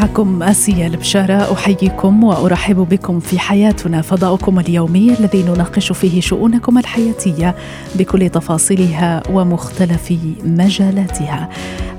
معكم 0.00 0.42
آسيا 0.42 0.86
البشارة. 0.86 1.52
أحييكم 1.52 2.24
وأرحب 2.24 2.76
بكم 2.76 3.20
في 3.20 3.38
حياتنا 3.38 4.02
فضاؤكم 4.02 4.58
اليومي 4.58 5.16
الذي 5.20 5.42
نناقش 5.42 5.92
فيه 5.92 6.20
شؤونكم 6.20 6.78
الحياتية 6.78 7.54
بكل 7.94 8.28
تفاصيلها 8.28 9.22
ومختلف 9.32 10.12
مجالاتها. 10.44 11.48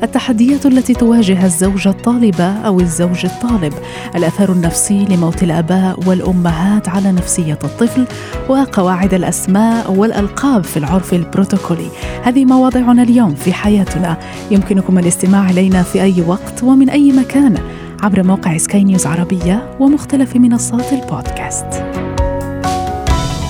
التحديات 0.04 0.66
التي 0.66 0.94
تواجه 0.94 1.46
الزوجة 1.46 1.90
الطالبة 1.90 2.44
أو 2.44 2.80
الزوج 2.80 3.26
الطالب 3.26 3.74
الأثر 4.16 4.52
النفسي 4.52 5.06
لموت 5.06 5.44
الآباء 5.44 6.00
والأمهات 6.08 6.90
على 6.90 7.12
نفسية 7.12 7.60
الطفل 7.64 8.06
وقواعد 8.50 9.14
الأسماء 9.14 9.92
والألقاب 9.92 10.64
في 10.64 10.78
العرف 10.78 11.14
البروتوكولي. 11.14 11.88
هذه 12.24 12.46
مواضعنا 12.46 13.04
اليوم 13.04 13.36
في 13.36 13.54
حياتنا. 13.54 14.18
يمكنكم 14.52 15.00
الاستماع 15.00 15.50
إلينا 15.50 15.84
في 15.84 16.02
أي 16.02 16.22
وقت 16.28 16.64
ومن 16.64 16.90
أي 16.90 17.12
مكان. 17.12 17.58
عبر 18.02 18.24
موقع 18.24 18.58
سكاي 18.58 18.84
نيوز 18.84 19.06
عربية 19.06 19.78
ومختلف 19.80 20.36
منصات 20.36 20.94
البودكاست. 20.94 21.66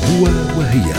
هو 0.06 0.24
وهي. 0.58 0.94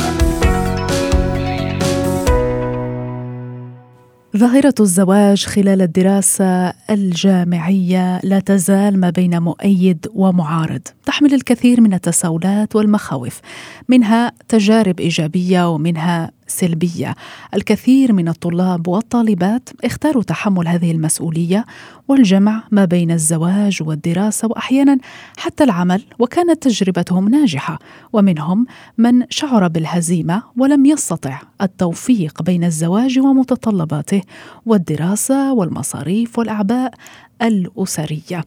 ظاهرة 4.36 4.74
الزواج 4.80 5.44
خلال 5.44 5.82
الدراسة 5.82 6.72
الجامعية 6.90 8.20
لا 8.24 8.40
تزال 8.40 9.00
ما 9.00 9.10
بين 9.10 9.42
مؤيد 9.42 10.06
ومعارض، 10.14 10.82
تحمل 11.06 11.34
الكثير 11.34 11.80
من 11.80 11.94
التساؤلات 11.94 12.76
والمخاوف، 12.76 13.40
منها 13.88 14.32
تجارب 14.48 15.00
إيجابية 15.00 15.70
ومنها 15.70 16.30
سلبية. 16.46 17.14
الكثير 17.54 18.12
من 18.12 18.28
الطلاب 18.28 18.88
والطالبات 18.88 19.68
اختاروا 19.84 20.22
تحمل 20.22 20.68
هذه 20.68 20.90
المسؤولية 20.90 21.64
والجمع 22.08 22.62
ما 22.70 22.84
بين 22.84 23.10
الزواج 23.10 23.78
والدراسة 23.82 24.48
وأحيانا 24.48 24.98
حتى 25.36 25.64
العمل 25.64 26.04
وكانت 26.18 26.62
تجربتهم 26.62 27.28
ناجحة. 27.28 27.78
ومنهم 28.12 28.66
من 28.98 29.22
شعر 29.30 29.68
بالهزيمة 29.68 30.42
ولم 30.56 30.86
يستطع 30.86 31.40
التوفيق 31.62 32.42
بين 32.42 32.64
الزواج 32.64 33.18
ومتطلباته 33.18 34.22
والدراسة 34.66 35.52
والمصاريف 35.52 36.38
والأعباء. 36.38 36.94
الأسرية. 37.42 38.44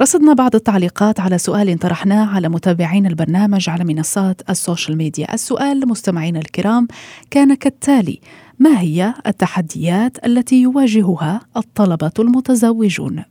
رصدنا 0.00 0.32
بعض 0.32 0.54
التعليقات 0.54 1.20
على 1.20 1.38
سؤال 1.38 1.78
طرحناه 1.78 2.26
على 2.26 2.48
متابعين 2.48 3.06
البرنامج 3.06 3.68
على 3.68 3.84
منصات 3.84 4.50
السوشيال 4.50 4.96
ميديا. 4.96 5.34
السؤال 5.34 5.80
لمستمعينا 5.80 6.38
الكرام 6.38 6.88
كان 7.30 7.54
كالتالي 7.54 8.20
ما 8.58 8.80
هي 8.80 9.14
التحديات 9.26 10.26
التي 10.26 10.62
يواجهها 10.62 11.40
الطلبة 11.56 12.12
المتزوجون؟ 12.18 13.24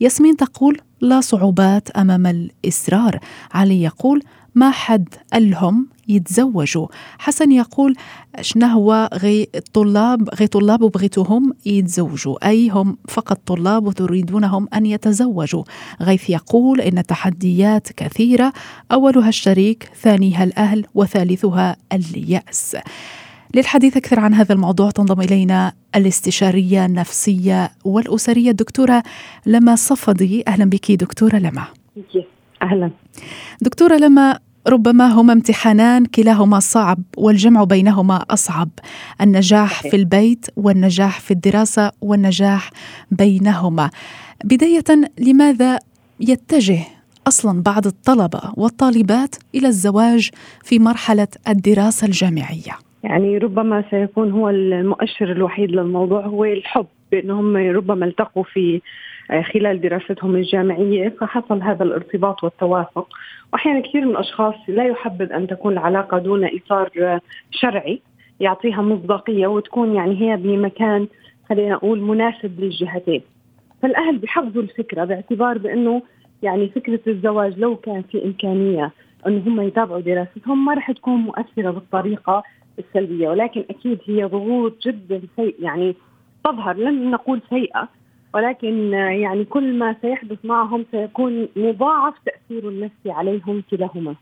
ياسمين 0.00 0.36
تقول 0.36 0.80
لا 1.00 1.20
صعوبات 1.20 1.90
أمام 1.90 2.26
الإصرار. 2.26 3.18
علي 3.52 3.82
يقول 3.82 4.22
ما 4.54 4.70
حد 4.70 5.08
قال 5.32 5.50
لهم 5.50 5.88
يتزوجوا 6.08 6.86
حسن 7.18 7.52
يقول 7.52 7.94
شنو 8.40 8.66
هو 8.66 9.10
غي 9.14 9.46
الطلاب 9.54 10.28
غي 10.34 10.46
طلاب 10.46 10.82
وبغيتوهم 10.82 11.52
يتزوجوا؟ 11.66 12.48
أي 12.48 12.68
هم 12.68 12.96
فقط 13.08 13.40
طلاب 13.46 13.86
وتريدونهم 13.86 14.68
أن 14.74 14.86
يتزوجوا. 14.86 15.64
غيث 16.02 16.30
يقول 16.30 16.80
إن 16.80 17.02
تحديات 17.02 17.92
كثيرة 17.92 18.52
أولها 18.92 19.28
الشريك 19.28 19.90
ثانيها 20.02 20.44
الأهل 20.44 20.86
وثالثها 20.94 21.76
اليأس. 21.92 22.76
للحديث 23.54 23.96
أكثر 23.96 24.20
عن 24.20 24.34
هذا 24.34 24.52
الموضوع 24.52 24.90
تنضم 24.90 25.20
إلينا 25.20 25.72
الاستشارية 25.96 26.86
النفسية 26.86 27.70
والأسرية 27.84 28.50
الدكتورة 28.50 29.02
لما 29.46 29.76
صفدي. 29.76 30.44
أهلا 30.48 30.64
بك 30.64 30.92
دكتورة 30.92 31.36
لما. 31.36 31.64
أهلا. 32.62 32.90
دكتورة 33.60 33.96
لما 33.96 34.38
ربما 34.68 35.06
هما 35.06 35.32
امتحانان 35.32 36.04
كلاهما 36.04 36.58
صعب 36.58 36.98
والجمع 37.16 37.64
بينهما 37.64 38.16
أصعب. 38.30 38.68
النجاح 39.20 39.82
في 39.82 39.96
البيت 39.96 40.46
والنجاح 40.56 41.20
في 41.20 41.30
الدراسة 41.30 41.92
والنجاح 42.00 42.70
بينهما. 43.10 43.90
بداية 44.44 44.84
لماذا 45.18 45.78
يتجه 46.20 46.80
أصلا 47.26 47.62
بعض 47.62 47.86
الطلبة 47.86 48.40
والطالبات 48.56 49.36
إلى 49.54 49.68
الزواج 49.68 50.30
في 50.64 50.78
مرحلة 50.78 51.28
الدراسة 51.48 52.06
الجامعية؟ 52.06 52.72
يعني 53.04 53.38
ربما 53.38 53.84
سيكون 53.90 54.30
هو 54.30 54.48
المؤشر 54.48 55.32
الوحيد 55.32 55.70
للموضوع 55.70 56.26
هو 56.26 56.44
الحب 56.44 56.86
بانهم 57.12 57.56
ربما 57.56 58.06
التقوا 58.06 58.42
في 58.42 58.80
خلال 59.52 59.80
دراستهم 59.80 60.36
الجامعية 60.36 61.14
فحصل 61.20 61.62
هذا 61.62 61.84
الارتباط 61.84 62.44
والتوافق. 62.44 63.08
وأحيانا 63.52 63.80
كثير 63.80 64.04
من 64.04 64.10
الأشخاص 64.10 64.54
لا 64.68 64.84
يحبذ 64.84 65.32
أن 65.32 65.46
تكون 65.46 65.72
العلاقة 65.72 66.18
دون 66.18 66.44
إطار 66.44 67.20
شرعي 67.50 68.00
يعطيها 68.40 68.82
مصداقية 68.82 69.46
وتكون 69.46 69.94
يعني 69.94 70.20
هي 70.20 70.36
بمكان 70.36 71.08
خلينا 71.48 71.74
نقول 71.74 72.00
مناسب 72.00 72.60
للجهتين. 72.60 73.22
فالأهل 73.82 74.18
بيحفظوا 74.18 74.62
الفكرة 74.62 75.04
باعتبار 75.04 75.58
بأنه 75.58 76.02
يعني 76.42 76.68
فكرة 76.68 77.00
الزواج 77.06 77.58
لو 77.58 77.76
كان 77.76 78.02
في 78.02 78.24
إمكانية 78.24 78.92
انه 79.26 79.42
هم 79.46 79.60
يتابعوا 79.60 80.00
دراستهم 80.00 80.64
ما 80.64 80.74
رح 80.74 80.92
تكون 80.92 81.14
مؤثرة 81.14 81.70
بالطريقة 81.70 82.42
السلبية 82.78 83.28
ولكن 83.28 83.64
أكيد 83.70 83.98
هي 84.06 84.24
ضغوط 84.24 84.82
جدا 84.82 85.20
سيء 85.36 85.56
يعني 85.60 85.96
تظهر 86.44 86.76
لن 86.76 87.10
نقول 87.10 87.40
سيئة 87.50 87.88
ولكن 88.34 88.92
يعني 88.92 89.44
كل 89.44 89.78
ما 89.78 89.96
سيحدث 90.02 90.38
معهم 90.44 90.84
سيكون 90.90 91.48
مضاعف 91.56 92.14
تأثير 92.26 92.68
النفسي 92.68 93.10
عليهم 93.10 93.62
كلاهما. 93.70 94.14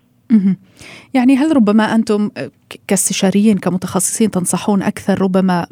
يعني 1.15 1.37
هل 1.37 1.57
ربما 1.57 1.95
أنتم 1.95 2.31
كاستشاريين 2.89 3.59
كمتخصصين 3.59 4.31
تنصحون 4.31 4.83
أكثر 4.83 5.23
ربما 5.23 5.67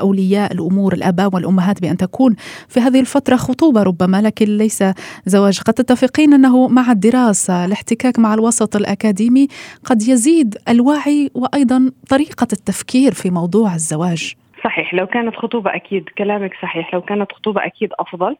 اولياء 0.00 0.52
الأمور 0.52 0.92
الأباء 0.94 1.34
والأمهات 1.34 1.82
بأن 1.82 1.96
تكون 1.96 2.36
في 2.68 2.80
هذه 2.80 3.00
الفترة 3.00 3.36
خطوبة 3.36 3.82
ربما 3.82 4.22
لكن 4.22 4.56
ليس 4.56 4.84
زواج؟ 5.26 5.60
قد 5.60 5.74
تتفقين 5.74 6.32
أنه 6.32 6.68
مع 6.68 6.92
الدراسة 6.92 7.64
الاحتكاك 7.64 8.18
مع 8.18 8.34
الوسط 8.34 8.76
الأكاديمي 8.76 9.48
قد 9.84 10.02
يزيد 10.02 10.56
الوعي 10.68 11.30
وأيضا 11.34 11.90
طريقة 12.08 12.48
التفكير 12.52 13.14
في 13.14 13.30
موضوع 13.30 13.74
الزواج. 13.74 14.34
صحيح 14.64 14.94
لو 14.94 15.06
كانت 15.06 15.36
خطوبة 15.36 15.74
أكيد 15.74 16.08
كلامك 16.08 16.54
صحيح 16.62 16.94
لو 16.94 17.00
كانت 17.02 17.32
خطوبة 17.32 17.66
أكيد 17.66 17.90
أفضل. 17.98 18.36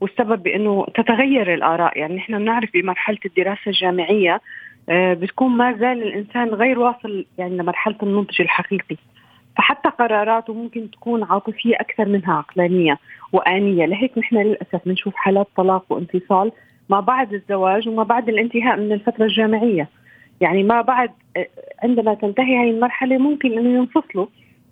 والسبب 0.00 0.42
بأنه 0.42 0.86
تتغير 0.94 1.54
الآراء 1.54 1.98
يعني 1.98 2.16
نحن 2.16 2.38
بنعرف 2.38 2.70
بمرحلة 2.74 3.18
الدراسة 3.26 3.60
الجامعية 3.66 4.40
آه، 4.88 5.14
بتكون 5.14 5.56
ما 5.56 5.72
زال 5.72 6.02
الإنسان 6.02 6.48
غير 6.48 6.78
واصل 6.78 7.26
يعني 7.38 7.56
لمرحلة 7.56 7.96
النضج 8.02 8.40
الحقيقي. 8.40 8.96
فحتى 9.56 9.88
قراراته 9.88 10.54
ممكن 10.54 10.90
تكون 10.90 11.24
عاطفية 11.24 11.74
أكثر 11.74 12.08
منها 12.08 12.34
عقلانية 12.34 12.98
وآنية. 13.32 13.86
لهيك 13.86 14.18
نحن 14.18 14.36
للأسف 14.36 14.80
بنشوف 14.86 15.14
حالات 15.16 15.46
طلاق 15.56 15.84
وانفصال 15.90 16.52
ما 16.88 17.00
بعد 17.00 17.32
الزواج 17.32 17.88
وما 17.88 18.02
بعد 18.02 18.28
الانتهاء 18.28 18.76
من 18.76 18.92
الفترة 18.92 19.24
الجامعية. 19.24 19.88
يعني 20.40 20.62
ما 20.62 20.80
بعد 20.80 21.10
آه، 21.36 21.46
عندما 21.82 22.14
تنتهي 22.14 22.56
هذه 22.56 22.70
المرحلة 22.70 23.18
ممكن 23.18 23.58
أنه 23.58 23.78
ينفصلوا. 23.78 24.26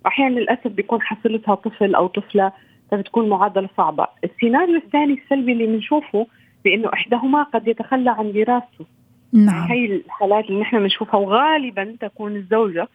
واحيانا 0.07 0.41
للأسف 0.41 0.67
بيكون 0.67 1.03
حصلتها 1.03 1.55
طفل 1.55 1.95
أو 1.95 2.07
طفلة 2.07 2.53
فبتكون 2.91 3.29
معادلة 3.29 3.69
صعبة، 3.77 4.07
السيناريو 4.25 4.77
الثاني 4.77 5.13
السلبي 5.13 5.53
اللي 5.53 5.67
بنشوفه 5.67 6.27
بإنه 6.65 6.91
إحداهما 6.95 7.43
قد 7.43 7.69
يتخلى 7.69 8.11
عن 8.11 8.33
دراسته. 8.33 8.87
نعم 9.33 9.71
هي 9.71 9.85
الحالات 9.85 10.45
اللي 10.45 10.61
نحن 10.61 10.79
بنشوفها 10.79 11.21
وغالبا 11.21 11.97
تكون 12.01 12.37
الزوجة 12.37 12.89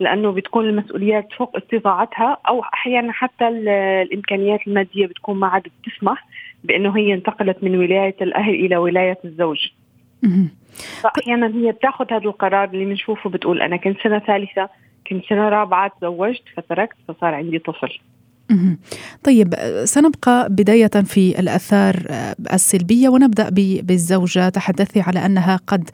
لأنه 0.00 0.30
بتكون 0.32 0.68
المسؤوليات 0.68 1.32
فوق 1.32 1.56
استطاعتها 1.56 2.38
أو 2.48 2.62
أحيانا 2.62 3.12
حتى 3.12 3.48
الإمكانيات 3.48 4.60
المادية 4.66 5.06
بتكون 5.06 5.36
ما 5.36 5.46
عاد 5.46 5.62
بتسمح 5.62 6.26
بإنه 6.64 6.96
هي 6.96 7.14
انتقلت 7.14 7.64
من 7.64 7.78
ولاية 7.78 8.16
الأهل 8.20 8.54
إلى 8.54 8.76
ولاية 8.76 9.18
الزوج. 9.24 9.68
فاحيانا 11.02 11.46
هي 11.46 11.72
بتاخذ 11.72 12.12
هذا 12.12 12.24
القرار 12.24 12.68
اللي 12.68 12.84
بنشوفه 12.84 13.30
بتقول 13.30 13.62
أنا 13.62 13.76
كنت 13.76 14.00
سنة 14.00 14.18
ثالثة 14.18 14.68
كنت 15.08 15.24
سنه 15.24 15.48
رابعة 15.48 15.92
تزوجت 16.00 16.42
فتركت 16.56 16.96
فصار 17.08 17.34
عندي 17.34 17.58
طفل. 17.58 17.98
طيب 19.24 19.54
سنبقى 19.84 20.48
بداية 20.50 20.86
في 20.86 21.38
الآثار 21.40 22.06
السلبية 22.52 23.08
ونبدأ 23.08 23.48
بالزوجة. 23.82 24.48
تحدثي 24.48 25.00
على 25.00 25.26
أنها 25.26 25.60
قد 25.66 25.90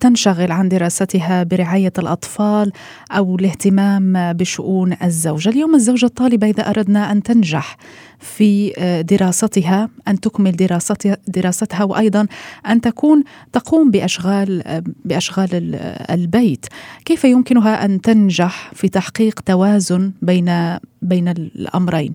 تنشغل 0.00 0.52
عن 0.52 0.68
دراستها 0.68 1.42
برعاية 1.42 1.92
الأطفال 1.98 2.72
أو 3.10 3.36
الاهتمام 3.36 4.32
بشؤون 4.32 4.96
الزوجة. 5.02 5.48
اليوم 5.48 5.74
الزوجة 5.74 6.06
الطالبة 6.06 6.50
إذا 6.50 6.70
أردنا 6.70 7.12
أن 7.12 7.22
تنجح 7.22 7.76
في 8.18 8.72
دراستها 9.08 9.88
أن 10.08 10.20
تكمل 10.20 10.52
دراستها, 10.52 11.16
دراستها 11.28 11.84
وأيضا 11.84 12.26
أن 12.68 12.80
تكون 12.80 13.24
تقوم 13.52 13.90
بأشغال 13.90 14.82
بأشغال 15.04 15.74
البيت. 16.10 16.66
كيف 17.04 17.24
يمكنها 17.24 17.84
أن 17.84 18.00
تنجح 18.00 18.70
في 18.74 18.88
تحقيق 18.88 19.40
توازن 19.40 20.12
بين 20.22 20.78
بين 21.02 21.28
الأمرين؟ 21.28 22.14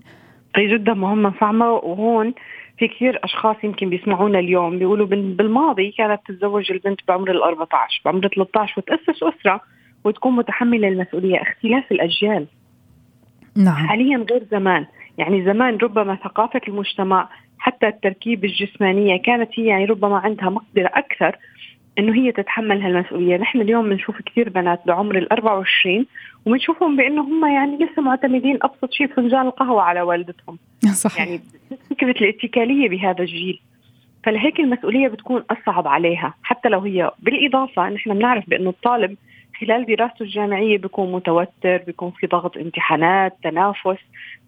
هي 0.56 0.74
جدا 0.74 0.94
مهمه 0.94 1.30
فاهمه 1.30 1.70
وهون 1.72 2.34
في 2.78 2.88
كثير 2.88 3.20
أشخاص 3.24 3.56
يمكن 3.64 3.90
بيسمعونا 3.90 4.38
اليوم 4.38 4.78
بيقولوا 4.78 5.06
بالماضي 5.06 5.90
كانت 5.90 6.20
تتزوج 6.26 6.72
البنت 6.72 7.00
بعمر 7.08 7.30
ال 7.30 7.42
14 7.42 8.00
بعمر 8.04 8.28
13 8.28 8.74
وتأسس 8.76 9.22
أسرة 9.22 9.60
وتكون 10.04 10.36
متحملة 10.36 10.88
المسؤولية 10.88 11.42
اختلاف 11.42 11.92
الأجيال. 11.92 12.46
نعم. 13.56 13.74
حاليا 13.74 14.26
غير 14.30 14.46
زمان 14.50 14.86
يعني 15.18 15.44
زمان 15.44 15.76
ربما 15.76 16.14
ثقافة 16.14 16.60
المجتمع 16.68 17.28
حتى 17.58 17.88
التركيب 17.88 18.44
الجسمانية 18.44 19.22
كانت 19.22 19.50
هي 19.54 19.66
يعني 19.66 19.84
ربما 19.84 20.16
عندها 20.16 20.50
مقدرة 20.50 20.90
أكثر 20.94 21.36
إنه 21.98 22.14
هي 22.14 22.32
تتحمل 22.32 22.82
هالمسؤولية، 22.82 23.36
نحن 23.36 23.60
اليوم 23.60 23.88
بنشوف 23.88 24.22
كثير 24.22 24.48
بنات 24.48 24.80
بعمر 24.86 25.18
ال 25.18 25.32
24 25.32 26.06
وبنشوفهم 26.46 26.96
بإنه 26.96 27.22
هم 27.22 27.46
يعني 27.46 27.76
لسه 27.76 28.02
معتمدين 28.02 28.58
أبسط 28.62 28.92
شيء 28.92 29.06
فنجان 29.06 29.46
القهوة 29.46 29.82
على 29.82 30.02
والدتهم. 30.02 30.58
صحيح 31.04 31.18
يعني 31.18 31.40
فكرة 31.90 32.10
الاتكالية 32.10 32.88
بهذا 32.88 33.20
الجيل. 33.20 33.60
فلهيك 34.24 34.60
المسؤولية 34.60 35.08
بتكون 35.08 35.44
أصعب 35.50 35.88
عليها 35.88 36.34
حتى 36.42 36.68
لو 36.68 36.80
هي 36.80 37.10
بالإضافة 37.18 37.88
نحن 37.88 38.14
بنعرف 38.14 38.50
بإنه 38.50 38.70
الطالب 38.70 39.16
خلال 39.60 39.86
دراسته 39.86 40.22
الجامعية 40.22 40.78
بيكون 40.78 41.12
متوتر، 41.12 41.76
بيكون 41.76 42.10
في 42.10 42.26
ضغط 42.26 42.56
امتحانات، 42.56 43.36
تنافس، 43.42 43.98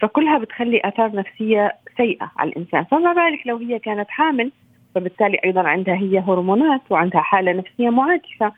فكلها 0.00 0.38
بتخلي 0.38 0.81
آثار 0.84 1.14
نفسية 1.14 1.72
سيئة 1.96 2.31
على 2.37 2.50
الإنسان، 2.50 2.84
فما 2.84 3.12
بالك 3.12 3.46
لو 3.46 3.56
هي 3.56 3.78
كانت 3.78 4.10
حامل 4.10 4.52
فبالتالي 4.96 5.38
أيضا 5.44 5.60
عندها 5.60 5.94
هي 5.94 6.19
هرمونات 6.19 6.81
وعندها 6.90 7.20
حالة 7.20 7.52
نفسية 7.52 7.90
معاكسة 7.90 8.52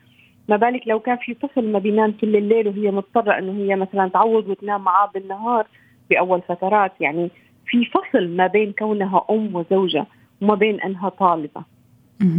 ما 0.49 0.57
بالك 0.57 0.83
لو 0.87 1.01
كان 1.01 1.17
في 1.17 1.35
طفل 1.35 1.73
ما 1.73 1.79
بينام 1.79 2.15
كل 2.21 2.37
الليل 2.37 2.69
وهي 2.69 2.91
مضطرة 2.91 3.39
إنه 3.39 3.53
هي 3.53 3.77
مثلا 3.77 4.09
تعوض 4.09 4.49
وتنام 4.49 4.81
معاه 4.85 5.11
بالنهار 5.15 5.67
باول 6.11 6.43
فترات 6.49 6.93
يعني 7.01 7.31
في 7.67 7.85
فصل 7.85 8.29
ما 8.29 8.47
بين 8.47 8.73
كونها 8.79 9.25
أم 9.31 9.55
وزوجة 9.55 10.07
وما 10.43 10.55
بين 10.55 10.81
أنها 10.81 11.09
طالبة. 11.09 11.63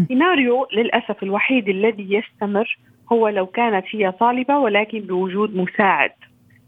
سيناريو 0.07 0.67
للأسف 0.73 1.23
الوحيد 1.23 1.69
الذي 1.69 2.13
يستمر 2.13 2.77
هو 3.11 3.27
لو 3.27 3.45
كانت 3.45 3.85
هي 3.91 4.11
طالبة 4.11 4.57
ولكن 4.57 4.99
بوجود 4.99 5.55
مساعد. 5.55 6.11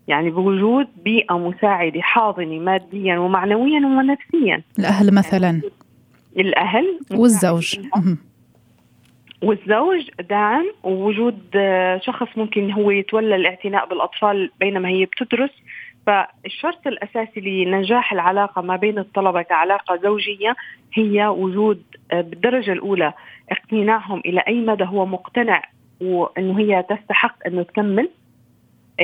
يعني 0.08 0.30
بوجود 0.30 0.88
بيئة 1.04 1.38
مساعدة 1.38 2.02
حاضنة 2.02 2.60
ماديا 2.60 3.18
ومعنويا 3.18 3.80
ونفسيا. 3.80 4.62
الاهل 4.80 5.16
مثلا. 5.16 5.62
يعني 6.36 6.50
الأهل. 6.50 7.00
والزوج. 7.12 7.80
والزوج 9.42 10.10
دعم 10.30 10.66
ووجود 10.84 11.40
شخص 12.02 12.28
ممكن 12.38 12.72
هو 12.72 12.92
يتولى 12.92 13.36
الاعتناء 13.36 13.90
بالأطفال 13.90 14.52
بينما 14.60 14.90
هي 14.90 15.06
بتدرس. 15.06 15.52
فالشرط 16.08 16.88
الأساسي 16.88 17.40
لنجاح 17.40 18.14
العلاقة 18.14 18.62
ما 18.62 18.76
بين 18.76 19.00
الطلبة 19.00 19.42
كعلاقة 19.42 20.00
زوجية 20.04 20.56
هي 20.94 21.28
وجود 21.28 21.84
بالدرجة 22.12 22.72
الأولى 22.72 23.14
اقتناعهم 23.52 24.22
إلى 24.26 24.44
أي 24.48 24.62
مدى 24.62 24.84
هو 24.84 25.06
مقتنع 25.06 25.62
وإنه 26.02 26.60
هي 26.60 26.86
تستحق 26.90 27.36
إنه 27.48 27.64
تكمل. 27.64 28.10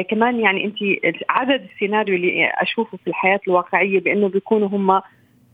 كمان 0.10 0.40
يعني 0.40 0.66
أنت 0.66 0.78
عدد 1.30 1.68
السيناريو 1.74 2.16
اللي 2.16 2.48
أشوفه 2.48 2.98
في 2.98 3.08
الحياة 3.08 3.40
الواقعية 3.48 4.00
بأنه 4.00 4.30
بيكونوا 4.30 4.68
هم 4.68 5.02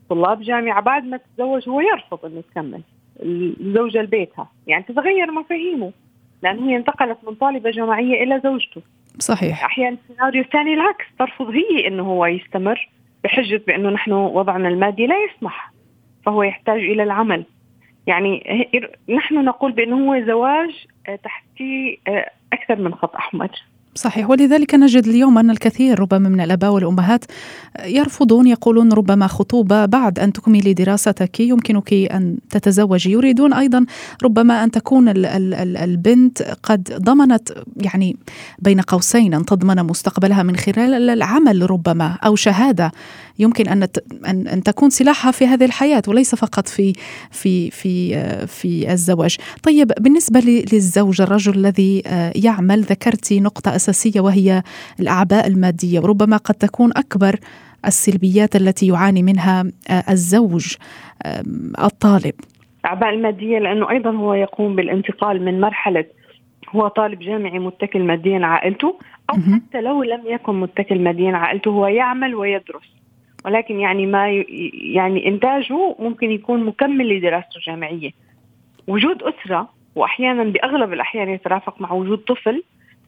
طلاب 0.10 0.42
جامعة 0.42 0.82
بعد 0.82 1.06
ما 1.06 1.18
تتزوج 1.18 1.70
هو 1.70 1.82
يرفض 1.82 2.26
إنه 2.26 2.42
تكمل 2.52 2.82
الزوجة 3.20 4.02
لبيتها. 4.02 4.52
يعني 4.68 4.84
تتغير 4.84 5.32
مفاهيمه. 5.32 5.92
لأن 6.44 6.60
هي 6.60 6.76
انتقلت 6.76 7.18
من 7.28 7.36
طالبة 7.36 7.72
جامعية 7.72 8.24
إلى 8.24 8.42
زوجته. 8.44 8.82
صحيح. 9.20 9.66
أحيانا 9.66 9.98
السيناريو 10.04 10.44
الثاني 10.44 10.74
العكس. 10.74 11.06
ترفض 11.20 11.50
هي 11.50 11.88
أنه 11.88 12.04
هو 12.04 12.26
يستمر 12.26 12.90
بحجة 13.24 13.62
بأنه 13.68 13.90
نحن 13.90 14.12
وضعنا 14.12 14.68
المادي 14.70 15.08
لا 15.08 15.16
يسمح. 15.24 15.74
فهو 16.26 16.44
يحتاج 16.44 16.80
إلى 16.80 17.04
العمل. 17.04 17.46
يعني 18.08 18.44
نحن 19.10 19.46
نقول 19.46 19.72
بأنه 19.72 20.08
هو 20.08 20.26
زواج 20.26 20.86
تحتيه 21.24 21.98
آه، 22.08 22.32
أكثر 22.54 22.76
من 22.76 22.96
خط 22.96 23.16
أحمر. 23.16 23.50
صحيح. 23.96 24.30
ولذلك 24.30 24.76
نجد 24.76 25.08
اليوم 25.08 25.38
أن 25.38 25.50
الكثير 25.50 26.00
ربما 26.00 26.30
من 26.30 26.42
الآباء 26.42 26.72
والأمهات 26.72 27.26
يرفضون 27.86 28.48
يقولون 28.48 28.94
ربما 28.94 29.28
خطوبة 29.28 29.86
بعد 29.86 30.20
أن 30.20 30.34
تكملي 30.34 30.74
دراستك 30.74 31.40
يمكنك 31.40 31.94
أن 31.94 32.38
تتزوجي 32.50 33.12
يريدون 33.12 33.54
أيضا 33.54 33.86
ربما 34.24 34.64
أن 34.64 34.72
تكون 34.72 35.06
البنت 35.78 36.42
قد 36.64 36.84
ضمنت 37.04 37.50
يعني 37.78 38.18
بين 38.60 38.82
قوسين 38.82 39.34
أن 39.34 39.46
تضمن 39.46 39.84
مستقبلها 39.84 40.44
من 40.44 40.56
خلال 40.56 41.10
العمل 41.10 41.72
ربما 41.72 42.18
أو 42.26 42.36
شهادة. 42.36 42.92
يمكن 43.40 43.68
أن 43.68 43.88
أن 44.28 44.48
أن 44.48 44.64
تكون 44.64 44.90
سلاحها 44.90 45.32
في 45.32 45.48
هذه 45.48 45.66
الحياة 45.66 46.02
وليس 46.08 46.36
فقط 46.36 46.68
في 46.68 46.94
في 47.32 47.72
في 47.72 48.16
في 48.48 48.92
الزواج. 48.92 49.38
طيب 49.64 49.92
بالنسبة 50.00 50.40
للزوج 50.74 51.22
الرجل 51.22 51.56
الذي 51.56 52.04
يعمل 52.36 52.82
ذكرتي 52.82 53.40
نقطة 53.40 53.76
أساسية 53.76 54.22
وهي 54.22 54.64
الأعباء 55.00 55.48
المادية 55.48 56.00
وربما 56.00 56.38
قد 56.38 56.56
تكون 56.56 56.92
أكبر 56.96 57.40
السلبيات 57.86 58.56
التي 58.56 58.88
يعاني 58.88 59.24
منها 59.24 59.66
الزوج 60.10 60.76
الطالب. 61.84 62.34
الأعباء 62.82 63.10
المادية 63.10 63.60
لأنه 63.60 63.90
أيضا 63.90 64.12
هو 64.12 64.34
يقوم 64.34 64.76
بالانتقال 64.76 65.46
من 65.46 65.62
مرحلة 65.62 66.06
هو 66.70 66.88
طالب 66.88 67.20
جامعي 67.20 67.60
متكل 67.60 68.04
ماديا 68.04 68.40
عائلته 68.46 69.00
أو 69.30 69.36
حتى 69.36 69.82
لو 69.82 70.04
لم 70.04 70.22
يكن 70.26 70.60
متكل 70.60 71.00
ماديا 71.00 71.32
عائلته 71.32 71.72
هو 71.72 71.88
يعمل 71.88 72.36
ويدرس 72.36 73.03
ولكن 73.46 73.80
يعني 73.80 74.06
ما 74.06 74.30
يعني 74.74 75.28
إنتاجه 75.28 75.96
ممكن 76.00 76.32
يكون 76.32 76.64
مكمل 76.64 77.18
لدراسته 77.18 77.58
الجامعية. 77.58 78.12
وجود 78.88 79.24
أسرة 79.24 79.70
وأحيانا 79.96 80.44
بأغلب 80.44 80.94
الأحيان 80.94 81.30
يترافق 81.30 81.82
مع 81.82 81.92
وجود 81.92 82.18
طفل 82.18 82.64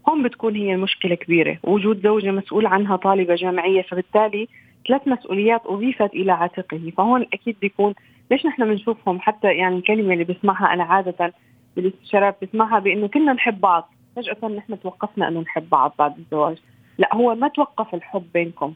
هون 0.09 0.23
بتكون 0.23 0.55
هي 0.55 0.73
المشكلة 0.73 1.15
كبيرة. 1.15 1.57
وجود 1.63 2.03
زوجة 2.03 2.31
مسؤول 2.31 2.65
عنها 2.65 2.95
طالبة 2.95 3.35
جامعية 3.35 3.81
فبالتالي 3.81 4.47
ثلاث 4.87 5.07
مسؤوليات 5.07 5.61
أضيفت 5.65 6.13
إلى 6.13 6.31
عاتقه. 6.31 6.92
فهون 6.97 7.25
أكيد 7.33 7.56
بيكون 7.61 7.94
ليش 8.31 8.45
نحن 8.45 8.65
بنشوفهم؟ 8.65 9.19
حتى 9.19 9.47
يعني 9.47 9.77
الكلمة 9.77 10.13
اللي 10.13 10.23
بسمعها 10.23 10.73
أنا 10.73 10.83
عادة 10.83 11.33
بالاستشارات 11.75 12.37
بسمعها 12.42 12.80
بإنه 12.80 13.07
كنا 13.07 13.33
نحب 13.33 13.61
بعض. 13.61 13.94
فجأة 14.15 14.47
نحن 14.47 14.80
توقفنا 14.80 15.27
إنه 15.27 15.39
نحب 15.39 15.69
بعض 15.69 15.94
بعد 15.99 16.18
الزواج. 16.18 16.57
لا 16.97 17.15
هو 17.15 17.35
ما 17.35 17.47
توقف 17.47 17.95
الحب 17.95 18.23
بينكم. 18.33 18.73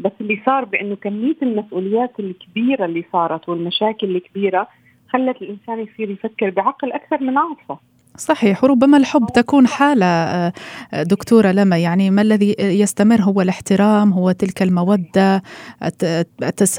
بس 0.00 0.12
اللي 0.20 0.42
صار 0.46 0.64
بأنه 0.64 0.96
كمية 0.96 1.36
المسؤوليات 1.42 2.20
الكبيرة 2.20 2.84
اللي 2.84 3.04
صارت 3.12 3.48
والمشاكل 3.48 4.16
الكبيرة 4.16 4.68
خلت 5.08 5.42
الإنسان 5.42 5.80
يصير 5.80 6.10
يفكر 6.10 6.50
بعقل 6.50 6.92
أكثر 6.92 7.22
من 7.22 7.38
عاطفة. 7.38 7.78
صحيح 8.16 8.64
وربما 8.64 8.96
الحب 8.96 9.26
تكون 9.34 9.66
حالة 9.66 10.06
آه، 10.06 10.52
دكتورة 10.92 11.52
لما 11.52 11.78
يعني 11.78 12.10
ما 12.10 12.22
الذي 12.22 12.56
يستمر 12.60 13.20
هو 13.20 13.40
الاحترام 13.40 14.12
هو 14.12 14.32
تلك 14.32 14.62
المودة 14.62 15.42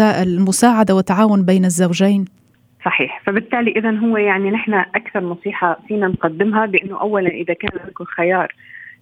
المساعدة 0.02 0.96
والتعاون 0.96 1.46
بين 1.46 1.66
الزوجين؟ 1.66 2.26
صحيح. 2.86 3.22
فبالتالي 3.26 3.72
إذا 3.72 3.92
هو 3.92 4.18
يعني 4.18 4.52
نحن 4.52 4.74
أكثر 4.74 5.20
نصيحة 5.20 5.80
فينا 5.88 6.08
نقدمها 6.08 6.66
بأنه 6.66 7.02
أولا 7.02 7.30
إذا 7.30 7.54
كان 7.54 7.72
لكم 7.88 8.06
خيار 8.06 8.56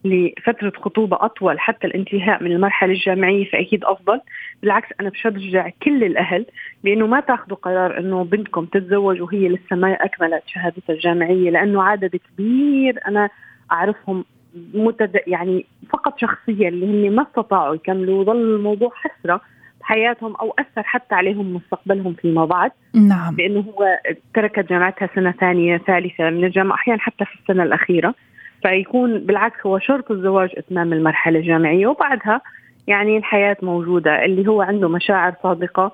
لفترة 0.06 0.74
خطوبة 0.75 1.18
أطول 1.22 1.60
حتى 1.60 1.88
الانتهاء 1.88 2.44
من 2.44 2.51
المرحلة 2.51 2.91
الجامعية 2.91 3.50
فأكيد 3.50 3.84
أفضل. 3.84 4.22
بالعكس 4.62 4.88
أنا 5.00 5.10
بشجع 5.10 5.70
كل 5.84 6.03
الأهل 6.03 6.46
بأنه 6.84 7.08
ما 7.08 7.20
تأخذوا 7.20 7.58
قرار 7.58 8.00
أنه 8.00 8.24
بنتكم 8.24 8.65
تتزوج 8.65 9.22
وهي 9.22 9.50
لسه 9.50 9.75
ما 9.75 9.94
أكملت 9.94 10.44
شهادتها 10.48 10.94
الجامعية 10.94 11.50
لأنه 11.50 11.84
عدد 11.84 12.15
كبير 12.15 13.00
أنا 13.08 13.29
أعرفهم 13.72 14.25
متد... 14.74 15.20
يعني 15.27 15.65
فقط 15.89 16.20
شخصيا 16.20 16.70
اللي 16.70 16.86
هن 16.86 17.15
ما 17.15 17.24
استطاعوا 17.24 17.75
يكملوا 17.75 18.20
وظل 18.20 18.56
الموضوع 18.56 18.91
حسرة 18.94 19.41
بحياتهم 19.82 20.36
أو 20.36 20.53
أثر 20.60 20.84
حتى 20.84 21.15
عليهم 21.15 21.53
مستقبلهم 21.53 22.13
فيما 22.13 22.46
بعد. 22.46 22.72
نعم. 22.96 23.36
لأنه 23.38 23.60
هو 23.60 24.00
تركت 24.34 24.70
جامعتها 24.70 25.10
سنة 25.15 25.32
ثانية 25.32 25.77
ثالثة 25.77 26.29
من 26.29 26.44
الجامعة 26.44 26.75
أحيانا 26.75 27.01
حتى 27.01 27.25
في 27.25 27.36
السنة 27.41 27.63
الأخيرة. 27.63 28.15
فيكون 28.62 29.20
بالعكس 29.20 29.66
هو 29.66 29.80
شرط 29.80 30.12
الزواج 30.12 30.50
إتمام 30.58 30.94
المرحلة 30.94 31.39
الجامعية 31.39 31.88
وبعدها 31.88 32.42
يعني 32.88 33.18
الحياة 33.18 33.58
موجودة 33.62 34.25
اللي 34.25 34.48
هو 34.48 34.62
عنده 34.62 34.89
مشاعر 34.89 35.34
صادقة 35.44 35.92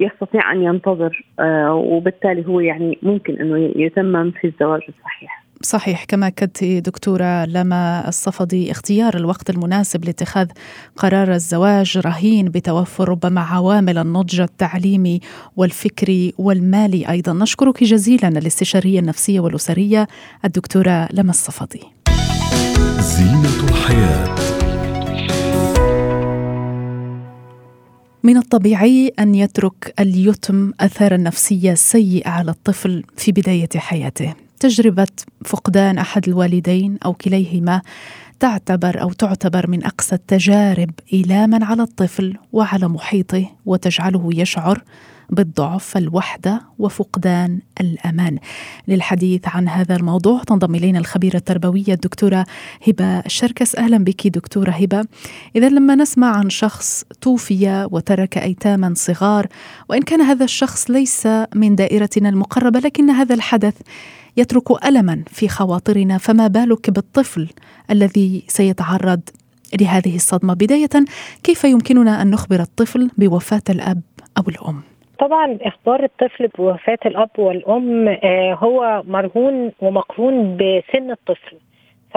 يستطيع 0.00 0.52
أن 0.52 0.62
ينتظر 0.62 1.24
آه، 1.40 1.74
وبالتالي 1.74 2.46
هو 2.46 2.60
يعني 2.60 2.98
ممكن 3.02 3.36
إنه 3.40 3.72
يتمم 3.76 4.30
في 4.30 4.46
الزواج 4.46 4.82
الصحيح. 4.88 5.44
صحيح 5.62 6.04
كما 6.04 6.28
كنت 6.28 6.64
دكتورة 6.64 7.44
لما 7.44 8.08
الصفدي 8.08 8.70
اختيار 8.70 9.16
الوقت 9.16 9.50
المناسب 9.50 10.04
لاتخاذ 10.04 10.48
قرار 10.96 11.34
الزواج 11.34 11.98
رهين 11.98 12.48
بتوفر 12.48 13.08
ربما 13.08 13.40
عوامل 13.40 13.98
النضج 13.98 14.40
التعليمي 14.40 15.20
والفكري 15.56 16.34
والمالي 16.38 17.08
أيضا. 17.08 17.32
نشكرك 17.32 17.84
جزيلا 17.84 18.28
الاستشارية 18.28 19.00
النفسية 19.00 19.40
والأسرية 19.40 20.08
الدكتورة 20.44 21.08
لما 21.12 21.30
الصفدي. 21.30 21.80
زينة 23.00 23.68
الحياة. 23.68 24.34
من 28.22 28.36
الطبيعي 28.36 29.12
أن 29.18 29.34
يترك 29.34 29.94
اليتم 30.00 30.72
اثارا 30.80 31.16
نفسية 31.16 31.74
سيئة 31.74 32.30
على 32.30 32.50
الطفل 32.50 33.04
في 33.16 33.32
بداية 33.32 33.68
حياته. 33.76 34.47
تجربة 34.58 35.06
فقدان 35.44 35.98
أحد 35.98 36.28
الوالدين 36.28 36.98
أو 37.04 37.14
كليهما 37.14 37.82
تعتبر 38.40 39.00
أو 39.00 39.12
تعتبر 39.12 39.70
من 39.70 39.84
اقسى 39.84 40.14
التجارب 40.14 40.90
إيلاما 41.12 41.64
على 41.64 41.82
الطفل 41.82 42.36
وعلى 42.52 42.88
محيطه 42.88 43.50
وتجعله 43.66 44.30
يشعر 44.34 44.82
بالضعف 45.30 45.96
الوحدة 45.96 46.62
وفقدان 46.78 47.60
الأمان. 47.80 48.38
للحديث 48.88 49.40
عن 49.48 49.68
هذا 49.68 49.96
الموضوع 49.96 50.42
تنضم 50.42 50.74
إلينا 50.74 50.98
الخبيرة 50.98 51.36
التربوية 51.36 51.92
الدكتورة 51.94 52.46
هبة 52.86 53.18
الشركس 53.18 53.76
أهلا 53.76 53.98
بك 53.98 54.26
دكتورة 54.26 54.70
هبة. 54.70 55.04
إذا 55.56 55.68
لما 55.68 55.94
نسمع 55.94 56.36
عن 56.36 56.50
شخص 56.50 57.04
توفي 57.20 57.88
وترك 57.90 58.38
أيتاما 58.38 58.92
صغار 58.96 59.46
وإن 59.88 60.02
كان 60.02 60.20
هذا 60.20 60.44
الشخص 60.44 60.90
ليس 60.90 61.28
من 61.54 61.76
دائرتنا 61.76 62.28
المقربة 62.28 62.80
لكن 62.80 63.10
هذا 63.10 63.34
الحدث 63.34 63.74
يترك 64.38 64.84
ألما 64.84 65.24
في 65.26 65.48
خواطرنا 65.48 66.18
فما 66.18 66.46
بالك 66.46 66.90
بالطفل 66.90 67.48
الذي 67.90 68.44
سيتعرض 68.46 69.20
لهذه 69.80 70.14
الصدمة 70.14 70.54
بداية 70.54 71.04
كيف 71.44 71.64
يمكننا 71.64 72.22
أن 72.22 72.30
نخبر 72.30 72.60
الطفل 72.60 73.10
بوفاة 73.18 73.62
الأب 73.70 74.02
أو 74.38 74.42
الأم؟ 74.48 74.82
طبعا 75.18 75.58
إخبار 75.62 76.04
الطفل 76.04 76.48
بوفاة 76.48 76.98
الأب 77.06 77.30
والأم 77.38 78.08
آه، 78.08 78.54
هو 78.54 79.02
مرهون 79.06 79.72
ومقرون 79.80 80.56
بسن 80.56 81.10
الطفل 81.10 81.56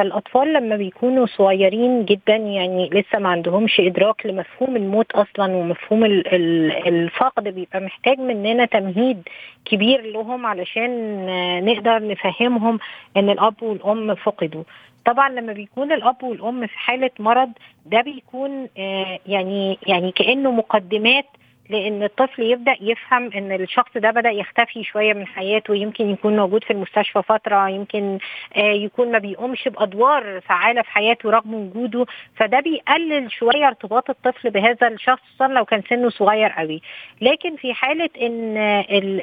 فالأطفال 0.02 0.54
لما 0.54 0.76
بيكونوا 0.76 1.26
صغيرين 1.26 2.06
جدا 2.06 2.36
يعني 2.36 2.90
لسه 2.90 3.20
ما 3.20 3.30
عندهمش 3.30 3.80
إدراك 3.80 4.26
لمفهوم 4.26 4.76
الموت 4.76 5.12
أصلا 5.12 5.56
ومفهوم 5.56 6.06
الفقد 6.06 7.44
بيبقى 7.48 7.80
محتاج 7.82 8.20
مننا 8.20 8.66
تمهيد 8.66 9.22
كبير 9.66 10.02
لهم 10.02 10.46
علشان 10.46 11.26
نقدر 11.66 12.08
نفهمهم 12.08 12.80
إن 13.18 13.30
الأب 13.30 13.64
والأم 13.64 14.16
فقدوا. 14.16 14.64
طبعا 15.06 15.30
لما 15.30 15.54
بيكون 15.54 15.92
الأب 15.92 16.24
والأم 16.24 16.68
في 16.68 16.78
حالة 16.80 17.12
مرض 17.20 17.50
ده 17.86 18.02
بيكون 18.02 18.68
آه، 18.78 19.20
يعني 19.28 19.78
يعني 19.88 20.12
كأنه 20.12 20.52
مقدمات 20.52 21.26
لأن 21.70 22.04
الطفل 22.04 22.44
يبدأ 22.44 22.76
يفهم 22.82 23.32
إن 23.36 23.52
الشخص 23.52 23.92
ده 23.96 24.12
بدأ 24.12 24.30
يختفي 24.30 24.84
شوية 24.84 25.14
من 25.14 25.28
حياته 25.28 25.76
يمكن 25.76 26.10
يكون 26.10 26.36
موجود 26.36 26.64
في 26.64 26.74
المستشفى 26.74 27.22
فترة 27.22 27.70
يمكن 27.70 28.18
آه، 28.56 28.60
يكون 28.72 29.12
ما 29.12 29.18
بيقومش 29.18 29.68
بأدوار 29.68 30.42
فعالة 30.42 30.82
في 30.82 30.90
حياته 30.90 31.30
رغم 31.30 31.54
وجوده. 31.54 32.06
فده 32.36 32.60
بيقلل 32.60 33.32
شوية 33.32 33.68
ارتباط 33.68 34.10
الطفل 34.10 34.50
بهذا 34.50 34.88
الشخص 34.88 35.22
خصوصا 35.22 35.48
لو 35.48 35.66
كان 35.66 35.82
سنه 35.90 36.10
صغير 36.10 36.50
قوي. 36.50 36.82
لكن 37.22 37.56
في 37.56 37.74
حالة 37.74 38.10
إن 38.22 38.58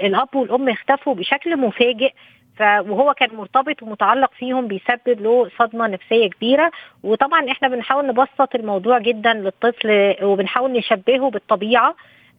الأب 0.05 0.35
والأم 0.37 0.69
اختفوا 0.69 1.15
بشكل 1.15 1.57
مفاجئ 1.57 2.13
وهو 2.61 3.15
كان 3.15 3.29
مرتبط 3.37 3.83
ومتعلق 3.83 4.31
فيهم 4.33 4.67
بيسبب 4.67 5.21
له 5.21 5.49
صدمة 5.59 5.87
نفسية 5.87 6.29
كبيرة. 6.31 6.71
وطبعا 7.03 7.51
إحنا 7.51 7.69
بنحاول 7.69 8.07
نبسط 8.07 8.55
الموضوع 8.55 8.99
جدا 8.99 9.33
للطفل 9.35 10.17
وبنحاول 10.23 10.73
نشبهه 10.73 11.31
بالطبيعة. 11.31 11.95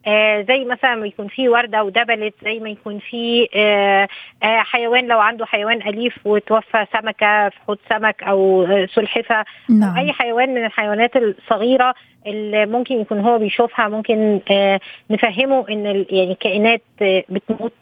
آه 0.08 0.42
زي 0.42 0.66
مثلا 0.66 0.96
ما 0.96 1.08
يكون 1.08 1.28
في 1.28 1.50
وردة 1.50 1.84
ودبلت 1.84 2.34
زي 2.44 2.60
ما 2.60 2.70
يكون 2.70 3.00
في 3.00 3.50
آه 3.56 4.08
آه 4.44 4.60
حيوان 4.60 5.08
لو 5.08 5.20
عنده 5.20 5.46
حيوان 5.46 5.82
أليف 5.82 6.18
وتوفى 6.26 6.86
سمكة 6.94 7.50
في 7.50 7.56
حوض 7.68 7.78
سمك 7.90 8.24
أو 8.24 8.68
سلحفة 8.96 9.46
نعم. 9.70 9.98
أو 9.98 10.04
أي 10.04 10.14
حيوان 10.14 10.50
من 10.54 10.66
الحيوانات 10.66 11.16
الصغيرة 11.16 11.96
اللي 12.28 12.66
ممكن 12.66 12.96
يكون 13.02 13.20
هو 13.20 13.38
بيشوفها 13.38 13.88
ممكن 13.88 14.40
نفهمه 15.10 15.66
إن 15.70 16.06
يعني 16.10 16.36
كائنات 16.36 16.82
بتموت 17.30 17.74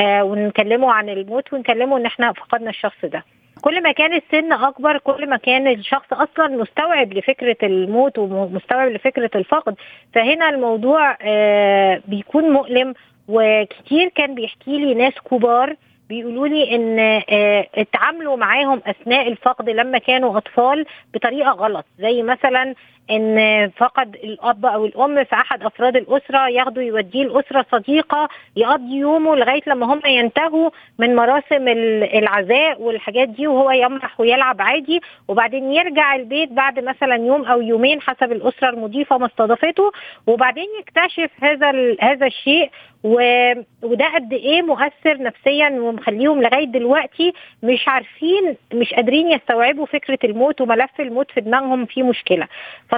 ونكلمه 0.00 0.92
عن 0.92 1.08
الموت 1.08 1.52
ونكلمه 1.52 1.96
إن 1.96 2.06
إحنا 2.06 2.32
فقدنا 2.32 2.70
الشخص 2.70 3.04
ده 3.04 3.24
كل 3.62 3.82
ما 3.82 3.92
كان 3.92 4.12
السن 4.12 4.52
أكبر 4.52 4.98
كل 4.98 5.28
ما 5.28 5.36
كان 5.36 5.66
الشخص 5.68 6.12
أصلا 6.12 6.48
مستوعب 6.48 7.12
لفكرة 7.12 7.56
الموت 7.62 8.18
ومستوعب 8.18 8.88
لفكرة 8.88 9.30
الفقد. 9.34 9.74
فهنا 10.14 10.48
الموضوع 10.48 11.16
آه، 11.22 12.02
بيكون 12.06 12.50
مؤلم 12.50 12.94
وكتير 13.28 14.08
كان 14.08 14.34
بيحكي 14.34 14.78
لي 14.78 14.94
ناس 14.94 15.14
كبار 15.30 15.76
بيقولوا 16.08 16.48
لي 16.48 16.74
إن 16.76 16.98
آه، 17.30 17.66
اتعاملوا 17.74 18.36
معاهم 18.36 18.82
أثناء 18.86 19.28
الفقد 19.28 19.70
لما 19.70 19.98
كانوا 19.98 20.38
أطفال 20.38 20.86
بطريقة 21.14 21.50
غلط. 21.50 21.84
زي 21.98 22.22
مثلا 22.22 22.74
إن 23.10 23.70
فقد 23.76 24.14
الأب 24.14 24.66
أو 24.66 24.84
الأم 24.86 25.24
في 25.24 25.34
أحد 25.34 25.62
أفراد 25.62 25.96
الأسرة 25.96 26.48
ياخدوا 26.48 26.82
يوديه 26.82 27.22
الاسره 27.22 27.66
صديقة 27.72 28.28
يقضي 28.56 28.96
يومه 28.96 29.36
لغاية 29.36 29.62
لما 29.66 29.86
هم 29.94 30.00
ينتهوا 30.06 30.70
من 30.98 31.16
مراسم 31.16 31.68
العزاء 31.68 32.82
والحاجات 32.82 33.28
دي 33.28 33.46
وهو 33.46 33.70
يمرح 33.70 34.20
ويلعب 34.20 34.62
عادي. 34.62 35.00
وبعدين 35.28 35.72
يرجع 35.72 36.14
البيت 36.14 36.52
بعد 36.52 36.78
مثلا 36.84 37.14
يوم 37.14 37.44
أو 37.44 37.60
يومين 37.62 38.00
حسب 38.00 38.32
الأسرة 38.32 38.68
المضيفة 38.70 39.18
ما 39.18 39.26
استضافته. 39.26 39.92
وبعدين 40.26 40.66
يكتشف 40.80 41.30
هذا 41.42 41.96
هذا 42.00 42.26
الشيء 42.26 42.70
وده 43.04 44.14
قد 44.14 44.32
إيه 44.32 44.62
مؤثر 44.62 45.22
نفسيا 45.22 45.68
ومخليهم 45.68 46.42
لغاية 46.42 46.64
دلوقتي 46.64 47.32
مش 47.62 47.88
عارفين 47.88 48.56
مش 48.74 48.94
قادرين 48.94 49.30
يستوعبوا 49.30 49.86
فكرة 49.86 50.18
الموت 50.24 50.60
وملف 50.60 51.00
الموت 51.00 51.30
في 51.30 51.40
دماغهم 51.40 51.86
فيه 51.86 52.02
مشكلة. 52.02 52.48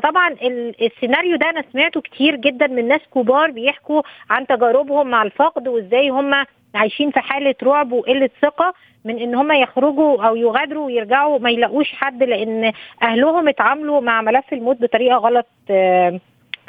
فطبعا 0.02 0.36
السيناريو 0.82 1.36
ده 1.36 1.50
أنا 1.50 1.64
سمعته 1.72 2.00
كتير 2.00 2.36
جدا 2.36 2.66
من 2.66 2.88
ناس 2.88 3.00
كبار 3.14 3.50
بيحكوا 3.50 4.02
عن 4.30 4.46
تجاربهم 4.46 5.06
مع 5.10 5.22
الفقد 5.22 5.68
وإزاي 5.68 6.08
هم 6.10 6.44
عايشين 6.74 7.10
في 7.10 7.20
حالة 7.20 7.54
رعب 7.62 7.92
وقلة 7.92 8.30
ثقة 8.42 8.74
من 9.04 9.18
إن 9.18 9.34
هم 9.34 9.52
يخرجوا 9.52 10.22
أو 10.28 10.36
يغادروا 10.36 10.86
ويرجعوا 10.86 11.38
ما 11.38 11.50
يلاقوش 11.50 11.92
حد 11.92 12.22
لأن 12.22 12.72
أهلهم 13.02 13.48
اتعاملوا 13.48 14.00
مع 14.00 14.22
ملف 14.22 14.52
الموت 14.52 14.80
بطريقة 14.82 15.16
غلط 15.16 15.46
آه 15.70 16.20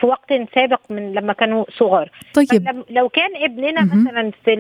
في 0.01 0.07
وقت 0.07 0.33
سابق 0.55 0.79
من 0.89 1.13
لما 1.13 1.33
كانوا 1.33 1.65
صغار. 1.77 2.09
طيب. 2.33 2.83
لو 2.89 3.09
كان 3.09 3.29
ابننا 3.35 3.81
م- 3.81 4.03
مثلا 4.07 4.31
في 4.45 4.53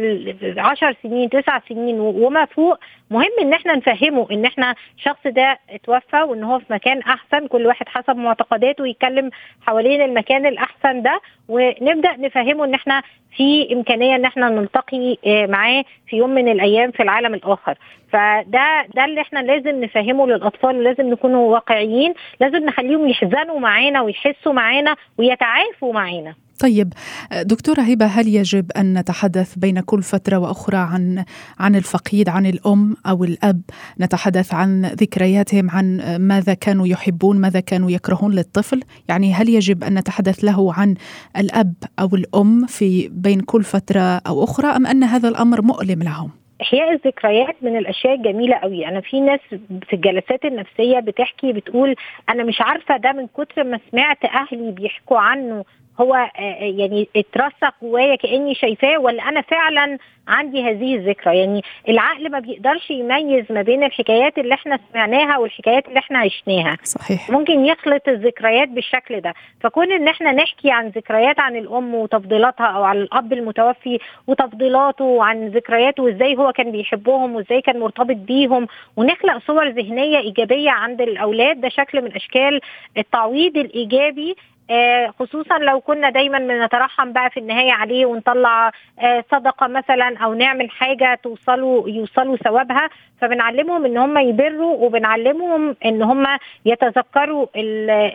العشر 0.43 0.95
سنين 1.03 1.29
تسع 1.29 1.59
سنين 1.69 1.99
وما 1.99 2.45
فوق 2.45 2.77
مهم 3.11 3.29
إن 3.41 3.53
إحنا 3.53 3.75
نفهمه 3.75 4.27
إن 4.31 4.45
إحنا 4.45 4.75
الشخص 4.97 5.19
ده 5.25 5.59
اتوفى 5.69 6.21
وإن 6.21 6.43
هو 6.43 6.59
في 6.59 6.65
مكان 6.69 6.99
أحسن 6.99 7.47
كل 7.47 7.65
واحد 7.67 7.89
حسب 7.89 8.15
معتقداته 8.15 8.87
يتكلم 8.87 9.29
حوالين 9.61 10.01
المكان 10.01 10.45
الأحسن 10.45 11.01
ده 11.01 11.21
ونبدأ 11.47 12.15
نفهمه 12.17 12.65
إن 12.65 12.73
إحنا 12.73 13.01
في 13.37 13.73
إمكانية 13.73 14.15
إن 14.15 14.25
إحنا 14.25 14.49
نلتقي 14.49 15.17
آه، 15.27 15.45
معاه 15.45 15.83
في 16.07 16.15
يوم 16.17 16.29
من 16.29 16.47
الأيام 16.51 16.91
في 16.91 17.03
العالم 17.03 17.33
الآخر. 17.33 17.77
فده 18.11 18.85
ده 18.95 19.05
اللي 19.05 19.21
إحنا 19.21 19.39
لازم 19.39 19.83
نفهمه 19.83 20.27
للأطفال 20.27 20.83
لازم 20.83 21.09
نكونوا 21.09 21.53
واقعيين 21.53 22.13
لازم 22.39 22.65
نخليهم 22.65 23.07
يحزنوا 23.07 23.59
معانا 23.59 24.01
ويحسوا 24.01 24.53
معانا 24.53 24.95
ويتعافوا 25.31 25.93
معانا 25.93 26.35
طيب 26.59 26.93
دكتورة 27.41 27.81
هبة 27.81 28.05
هل 28.05 28.27
يجب 28.27 28.71
أن 28.71 28.97
نتحدث 28.97 29.55
بين 29.55 29.79
كل 29.79 30.03
فترة 30.03 30.37
وأخرى 30.37 30.77
عن 30.77 31.25
عن 31.59 31.75
الفقيد 31.75 32.29
عن 32.29 32.45
الأم 32.45 32.97
أو 33.05 33.23
الأب؟ 33.23 33.61
نتحدث 33.99 34.53
عن 34.53 34.85
ذكرياتهم 34.85 35.69
عن 35.69 36.17
ماذا 36.19 36.53
كانوا 36.53 36.87
يحبون 36.87 37.37
ماذا 37.37 37.59
كانوا 37.59 37.91
يكرهون 37.91 38.31
للطفل؟ 38.31 38.83
يعني 39.09 39.33
هل 39.33 39.49
يجب 39.49 39.83
أن 39.83 39.93
نتحدث 39.93 40.43
له 40.43 40.73
عن 40.73 40.95
الأب 41.37 41.73
أو 41.99 42.15
الأم 42.15 42.65
في 42.65 43.07
بين 43.07 43.39
كل 43.39 43.63
فترة 43.63 44.01
أو 44.01 44.43
أخرى 44.43 44.67
أم 44.67 44.87
أن 44.87 45.03
هذا 45.03 45.29
الأمر 45.29 45.61
مؤلم 45.61 46.03
لهم؟ 46.03 46.29
إحياء 46.61 46.91
الذكريات 46.91 47.55
من 47.61 47.77
الأشياء 47.77 48.13
الجميلة 48.15 48.55
قوي. 48.55 48.87
أنا 48.87 49.01
في 49.01 49.19
ناس 49.21 49.39
في 49.87 49.93
الجلسات 49.93 50.45
النفسية 50.45 50.99
بتحكي 50.99 51.53
بتقول 51.53 51.95
أنا 52.29 52.43
مش 52.43 52.61
عارفة 52.61 52.97
ده 52.97 53.11
من 53.11 53.27
كتر 53.27 53.63
ما 53.63 53.79
سمعت 53.91 54.25
أهلي 54.25 54.71
بيحكوا 54.71 55.19
عنه 55.19 55.65
هو 55.99 56.13
آه، 56.15 56.29
آه، 56.39 56.63
يعني 56.63 57.07
اترسخ 57.15 57.73
جوايا 57.81 58.15
كأني 58.15 58.55
شايفاه 58.55 58.97
ولا 58.97 59.29
أنا 59.29 59.41
فعلا 59.41 59.97
عندي 60.27 60.63
هذه 60.63 60.95
الذكرى؟ 60.95 61.37
يعني 61.37 61.61
العقل 61.89 62.31
ما 62.31 62.39
بيقدرش 62.39 62.91
يميز 62.91 63.45
ما 63.51 63.61
بين 63.61 63.83
الحكايات 63.83 64.37
اللي 64.37 64.53
إحنا 64.53 64.79
سمعناها 64.91 65.37
والحكايات 65.37 65.87
اللي 65.87 65.99
إحنا 65.99 66.19
عشناها. 66.19 66.77
صحيح. 66.83 67.29
ممكن 67.29 67.65
يخلط 67.65 68.07
الذكريات 68.07 68.67
بالشكل 68.67 69.21
ده. 69.21 69.33
فكون 69.61 69.91
إن 69.91 70.07
إحنا 70.07 70.31
نحكي 70.31 70.71
عن 70.71 70.87
ذكريات 70.87 71.39
عن 71.39 71.55
الأم 71.55 71.95
وتفضيلاتها 71.95 72.65
أو 72.65 72.83
عن 72.83 72.97
الأب 72.97 73.33
المتوفي 73.33 73.99
وتفضيلاته 74.27 75.03
وعن 75.05 75.47
ذكرياته 75.47 76.03
وإزاي 76.03 76.37
هو 76.37 76.51
كان 76.51 76.71
بيحبهم 76.71 77.35
وإزاي 77.35 77.61
كان 77.61 77.79
مرتبط 77.79 78.15
بيهم 78.15 78.67
ونخلق 78.97 79.37
صور 79.47 79.69
ذهنية 79.69 80.19
إيجابية 80.19 80.69
عند 80.69 81.01
الأولاد 81.01 81.61
ده 81.61 81.69
شكل 81.69 82.01
من 82.01 82.15
أشكال 82.15 82.61
التعويض 82.97 83.57
الإيجابي 83.57 84.35
خصوصا 85.19 85.57
لو 85.57 85.79
كنا 85.81 86.09
دايما 86.09 86.37
بنترحم 86.39 87.11
بقى 87.11 87.29
في 87.29 87.39
النهاية 87.39 87.71
عليه 87.71 88.05
ونطلع 88.05 88.71
آه، 88.99 89.23
صدقة 89.31 89.67
مثلا 89.67 90.17
أو 90.17 90.33
نعمل 90.33 90.69
حاجة 90.71 91.19
توصلوا 91.23 91.89
يوصلوا 91.89 92.35
ثوابها 92.37 92.89
فبنعلمهم 93.21 93.85
إن 93.85 93.97
هم 93.97 94.17
يبروا 94.17 94.85
وبنعلمهم 94.85 95.75
إن 95.85 96.01
هم 96.01 96.27
يتذكروا 96.65 97.47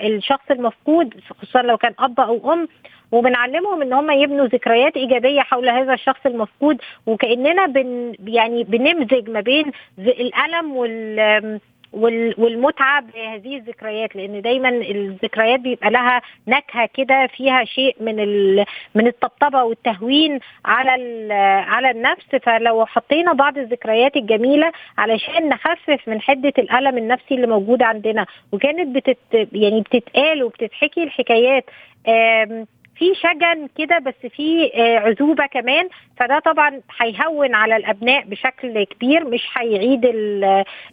الشخص 0.07 0.51
المفقود 0.51 1.15
خصوصا 1.31 1.63
لو 1.63 1.77
كان 1.77 1.95
أب 1.99 2.21
أو 2.21 2.53
أم 2.53 2.69
وبنعلمهم 3.13 3.83
إن 3.83 3.93
هم 3.93 4.11
يبنوا 4.11 4.47
ذكريات 4.47 4.97
إيجابية 4.97 5.41
حول 5.41 5.69
هذا 5.69 5.95
الشخص 5.95 6.27
المفقود 6.27 6.79
وكأننا 7.07 7.67
بن 7.67 8.13
يعني 8.27 8.65
بنمزج 8.65 9.31
ما 9.31 9.41
بين 9.41 9.73
الألم 9.99 10.77
وال 10.77 11.61
والمتعة 11.97 13.01
بهذه 13.03 13.57
الذكريات 13.57 14.17
لأن 14.17 14.43
دايما 14.43 14.69
الذكريات 14.69 15.61
بيبقى 15.61 15.91
لها 15.91 16.23
نكهة 16.49 16.89
كده 16.95 17.27
فيها 17.27 17.65
شيء 17.65 17.97
من 18.01 18.17
من 18.95 19.07
الطبطبة 19.07 19.65
والتهوين 19.65 20.39
على 20.65 20.93
على 21.69 21.91
النفس. 21.91 22.27
فلو 22.43 22.87
حطينا 22.87 23.33
بعض 23.33 23.59
الذكريات 23.59 24.17
الجميلة 24.17 24.73
علشان 24.99 25.49
نخفف 25.49 26.09
من 26.09 26.21
حدة 26.21 26.53
الألم 26.59 26.99
النفسي 26.99 27.35
اللي 27.35 27.47
موجود 27.47 27.83
عندنا 27.83 28.27
وكانت 28.53 28.97
بتت 28.97 29.19
يعني 29.53 29.81
بتتقال 29.81 30.43
وبتتحكي 30.45 31.03
الحكايات 31.03 31.65
في 32.99 33.15
شجن 33.15 33.69
كده 33.79 33.99
بس 33.99 34.31
في 34.33 34.71
آه، 34.75 34.99
عزوبة 34.99 35.47
كمان. 35.47 35.89
فده 36.17 36.39
طبعا 36.39 36.81
هيهون 37.01 37.55
على 37.55 37.77
الأبناء 37.77 38.25
بشكل 38.25 38.85
كبير 38.85 39.25
مش 39.25 39.49
هيعيد 39.57 40.05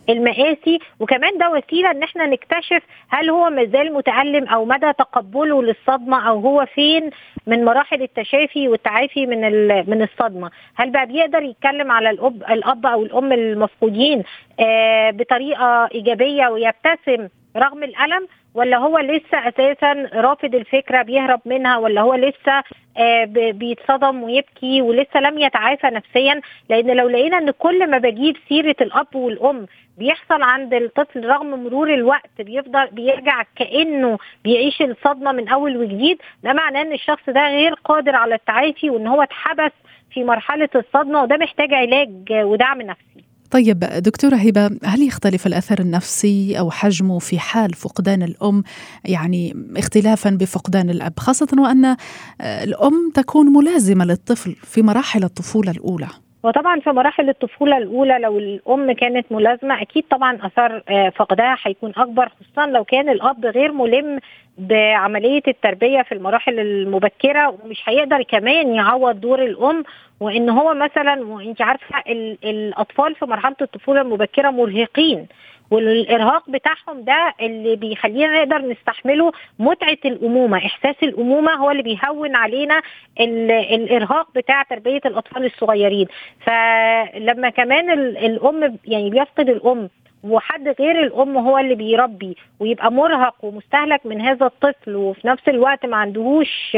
المآسي. 0.09 0.79
وكمان 0.99 1.37
ده 1.37 1.49
وسيلة 1.49 1.91
إن 1.91 2.03
إحنا 2.03 2.25
نكتشف 2.25 2.83
هل 3.09 3.29
هو 3.29 3.49
مازال 3.49 3.93
متألم 3.93 4.47
أو 4.47 4.65
مدى 4.65 4.93
تقبله 4.93 5.63
للصدمة 5.63 6.29
أو 6.29 6.39
هو 6.39 6.65
فين 6.75 7.09
من 7.47 7.65
مراحل 7.65 8.01
التشافي 8.01 8.67
والتعافي 8.67 9.25
من 9.25 9.41
من 9.89 10.01
الصدمة. 10.01 10.51
هل 10.75 10.89
بقى 10.89 11.05
بيقدر 11.05 11.43
يتكلم 11.43 11.91
على 11.91 12.09
الأب 12.09 12.43
الأب 12.49 12.85
أو 12.85 13.03
الأم 13.03 13.31
المفقودين 13.33 14.23
آه، 14.59 15.11
بطريقة 15.11 15.85
إيجابية 15.95 16.47
ويبتسم 16.47 17.27
رغم 17.57 17.83
الألم؟ 17.83 18.27
ولا 18.55 18.77
هو 18.77 18.99
لسه 18.99 19.47
أساسا 19.47 20.09
رافض 20.13 20.55
الفكرة 20.55 21.01
بيهرب 21.01 21.41
منها 21.45 21.77
ولا 21.77 22.01
هو 22.01 22.15
لسه 22.15 22.63
آه 22.97 23.25
بيتصدم 23.51 24.23
ويبكي 24.23 24.81
ولسه 24.81 25.19
لم 25.19 25.39
يتعافى 25.39 25.87
نفسيا؟ 25.87 26.41
لأن 26.69 26.91
لو 26.97 27.09
لقينا 27.09 27.37
إن 27.37 27.51
كل 27.51 27.89
ما 27.89 27.97
بجيب 27.97 28.37
سيرة 28.49 28.75
الأب 28.81 29.15
والأم 29.15 29.65
بيحصل 29.97 30.41
عند 30.43 30.73
الطفل 30.73 31.25
رغم 31.25 31.63
مرور 31.63 31.93
الوقت 31.93 32.41
بيفضل 32.41 32.87
بيرجع 32.87 33.43
كأنه 33.55 34.17
بيعيش 34.43 34.81
الصدمة 34.81 35.31
من 35.31 35.47
أول 35.49 35.77
وجديد 35.77 36.21
ده 36.43 36.53
معناه 36.53 36.81
إن 36.81 36.93
الشخص 36.93 37.23
ده 37.29 37.47
غير 37.47 37.73
قادر 37.73 38.15
على 38.15 38.35
التعافي 38.35 38.89
وإن 38.89 39.07
هو 39.07 39.21
اتحبس 39.21 39.71
في 40.11 40.23
مرحلة 40.23 40.69
الصدمة 40.75 41.21
وده 41.23 41.37
محتاج 41.37 41.73
علاج 41.73 42.09
ودعم 42.31 42.81
نفسي. 42.81 43.32
طيب 43.53 43.79
دكتورة 43.79 44.35
هبة 44.35 44.69
هل 44.83 45.01
يختلف 45.01 45.47
الأثر 45.47 45.79
النفسي 45.79 46.59
أو 46.59 46.71
حجمه 46.71 47.19
في 47.19 47.39
حال 47.39 47.73
فقدان 47.73 48.23
الأم؟ 48.23 48.63
يعني 49.05 49.67
اختلافا 49.77 50.29
بفقدان 50.29 50.89
الأب 50.89 51.19
خاصة 51.19 51.47
وأن 51.57 51.95
الأم 52.41 53.11
تكون 53.15 53.45
ملازمة 53.45 54.05
للطفل 54.05 54.55
في 54.63 54.81
مراحل 54.81 55.23
الطفولة 55.23 55.71
الأولى. 55.71 56.07
وطبعا 56.43 56.79
في 56.79 56.89
مراحل 56.89 57.29
الطفولة 57.29 57.77
الأولى 57.77 58.19
لو 58.19 58.37
الأم 58.37 58.91
كانت 58.91 59.31
ملازمة 59.31 59.81
أكيد 59.81 60.03
طبعا 60.09 60.39
اثر 60.45 60.83
آه، 60.89 61.09
فقدها 61.09 61.57
هيكون 61.63 61.93
أكبر 61.97 62.29
خصوصا 62.29 62.65
لو 62.65 62.83
كان 62.83 63.09
الأب 63.09 63.45
غير 63.45 63.71
ملم 63.71 64.19
بعملية 64.57 65.41
التربية 65.47 66.01
في 66.01 66.11
المراحل 66.11 66.59
المبكرة 66.59 67.47
ومش 67.49 67.81
هيقدر 67.85 68.23
كمان 68.23 68.75
يعوض 68.75 69.21
دور 69.21 69.43
الأم 69.43 69.83
وإن 70.19 70.49
هو 70.49 70.73
مثلا 70.73 71.25
وانت 71.25 71.61
عارفة 71.61 72.03
الأطفال 72.43 73.15
في 73.15 73.25
مرحلة 73.25 73.55
الطفولة 73.61 74.01
المبكرة 74.01 74.49
مرهقين. 74.49 75.27
والإرهاق 75.73 76.49
بتاعهم 76.49 77.01
ده 77.03 77.33
اللي 77.41 77.75
بيخلينا 77.75 78.43
نقدر 78.43 78.57
نستحمله 78.67 79.31
متعة 79.59 79.97
الأمومة 80.05 80.57
إحساس 80.57 80.95
الأمومة 81.03 81.51
هو 81.51 81.71
اللي 81.71 81.83
بيهون 81.83 82.35
علينا 82.35 82.81
الإرهاق 83.19 84.27
بتاع 84.35 84.63
تربية 84.63 85.01
الأطفال 85.05 85.45
الصغيرين. 85.45 86.07
فلما 86.45 87.49
كمان 87.49 87.89
الأم 87.99 88.77
يعني 88.85 89.09
بيفقد 89.09 89.49
الأم 89.49 89.89
وحد 90.23 90.75
غير 90.79 91.03
الأم 91.03 91.37
هو 91.37 91.57
اللي 91.57 91.75
بيربي 91.75 92.37
ويبقى 92.59 92.91
مرهق 92.91 93.35
ومستهلك 93.45 94.05
من 94.05 94.21
هذا 94.21 94.45
الطفل 94.45 94.95
وفي 94.95 95.27
نفس 95.27 95.49
الوقت 95.49 95.85
ما 95.85 95.97
عندهوش 95.97 96.77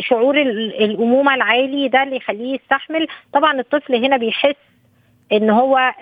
شعور 0.00 0.40
الأمومة 0.40 1.34
العالي 1.34 1.88
ده 1.88 2.02
اللي 2.02 2.16
يخليه 2.16 2.54
يستحمل. 2.54 3.06
طبعا 3.32 3.60
الطفل 3.60 3.94
هنا 4.04 4.16
بيحس 4.16 4.54
إن 5.32 5.50
هو 5.50 5.92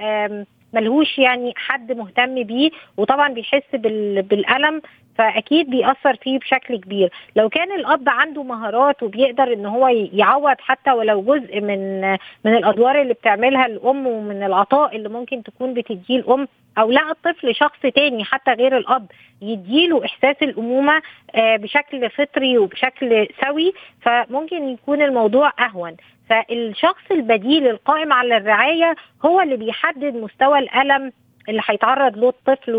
ملهوش 0.75 1.19
يعني 1.19 1.53
حد 1.57 1.93
مهتم 1.93 2.43
بيه 2.43 2.71
وطبعا 2.97 3.29
بيحس 3.29 3.63
بالألم 3.75 4.83
فأكيد 5.19 5.71
بيأثر 5.71 6.17
فيه 6.17 6.39
بشكل 6.39 6.77
كبير. 6.81 7.11
لو 7.37 7.49
كان 7.49 7.73
الأب 7.73 8.09
عنده 8.09 8.43
مهارات 8.43 9.03
وبيقدر 9.03 9.53
إن 9.53 9.67
هو 9.67 9.89
يعوض 10.13 10.57
حتى 10.59 10.93
ولو 10.93 11.23
جزء 11.23 11.61
من 11.61 12.01
من 12.45 12.57
الأدوار 12.57 13.01
اللي 13.03 13.15
بتعملها 13.15 13.67
الأم 13.67 14.07
ومن 14.07 14.43
العطاء 14.43 14.97
اللي 14.97 15.09
ممكن 15.09 15.43
تكون 15.43 15.75
بتديه 15.75 16.17
الأم 16.17 16.49
أو 16.79 16.91
لا 16.91 17.11
الطفل 17.11 17.55
شخص 17.55 17.81
تاني 17.95 18.25
حتى 18.25 18.53
غير 18.53 18.77
الأب 18.77 19.07
يديله 19.43 20.05
إحساس 20.05 20.37
الأمومة 20.43 21.03
آه، 21.35 21.57
بشكل 21.57 22.11
فطري 22.11 22.59
وبشكل 22.59 23.29
سوي 23.45 23.73
فممكن 24.01 24.69
يكون 24.69 25.03
الموضوع 25.03 25.53
أهون. 25.59 25.97
فالشخص 26.31 27.11
البديل 27.11 27.67
القائم 27.67 28.13
على 28.13 28.37
الرعاية 28.37 28.95
هو 29.25 29.41
اللي 29.41 29.57
بيحدد 29.57 30.15
مستوى 30.15 30.59
الألم 30.59 31.13
اللي 31.49 31.63
هيتعرض 31.65 32.17
له 32.17 32.29
الطفل 32.29 32.73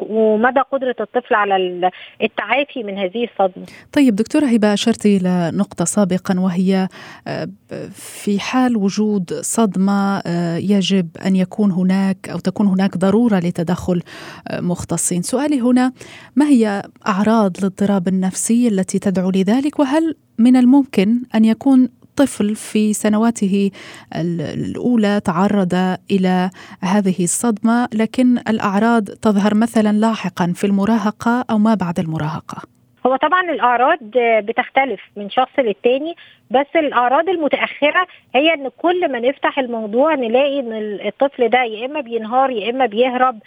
ومدى 0.00 0.60
قدرة 0.60 0.96
الطفل 1.00 1.34
على 1.34 1.90
التعافي 2.22 2.82
من 2.82 2.98
هذه 2.98 3.24
الصدمة. 3.24 3.66
طيب 3.92 4.16
دكتورة 4.16 4.46
هبة 4.46 4.72
أشرت 4.72 5.06
إلى 5.06 5.50
نقطة 5.54 5.84
سابقا 5.84 6.40
وهي 6.40 6.88
آه، 7.28 7.48
في 7.92 8.40
حال 8.40 8.76
وجود 8.76 9.32
صدمة 9.32 10.22
آه، 10.26 10.56
يجب 10.56 11.08
أن 11.26 11.36
يكون 11.36 11.70
هناك 11.70 12.28
أو 12.28 12.38
تكون 12.38 12.66
هناك 12.66 12.96
ضرورة 12.96 13.38
لتدخل 13.38 14.02
آه، 14.48 14.60
مختصين. 14.60 15.22
سؤالي 15.22 15.60
هنا 15.60 15.92
ما 16.36 16.46
هي 16.46 16.82
أعراض 17.06 17.56
الاضطراب 17.58 18.08
النفسي 18.08 18.68
التي 18.68 18.98
تدعو 18.98 19.30
لذلك 19.30 19.78
وهل 19.78 20.16
من 20.38 20.56
الممكن 20.56 21.22
أن 21.34 21.44
يكون 21.44 21.88
طفل 22.20 22.54
في 22.54 22.92
سنواته 22.92 23.70
الأولى 24.54 25.20
تعرض 25.24 25.74
إلى 26.10 26.50
هذه 26.82 27.24
الصدمة 27.24 27.88
لكن 27.94 28.38
الأعراض 28.38 29.04
تظهر 29.04 29.54
مثلا 29.54 29.92
لاحقا 29.92 30.52
في 30.54 30.64
المراهقة 30.64 31.44
أو 31.50 31.58
ما 31.58 31.74
بعد 31.74 31.98
المراهقة. 31.98 32.62
هو 33.06 33.16
طبعا 33.16 33.42
الأعراض 33.50 33.98
بتختلف 34.46 35.00
من 35.16 35.30
شخص 35.30 35.58
للتاني 35.58 36.14
بس 36.50 36.66
الأعراض 36.76 37.28
المتأخرة 37.28 38.06
هي 38.34 38.54
إن 38.54 38.68
كل 38.78 39.12
ما 39.12 39.20
نفتح 39.20 39.58
الموضوع 39.58 40.14
نلاقي 40.14 40.60
إن 40.60 40.72
الطفل 41.08 41.48
ده 41.48 41.62
يا 41.62 41.86
إما 41.86 42.00
بينهار 42.00 42.50
يا 42.50 42.70
إما 42.70 42.86
بيهرب. 42.86 43.38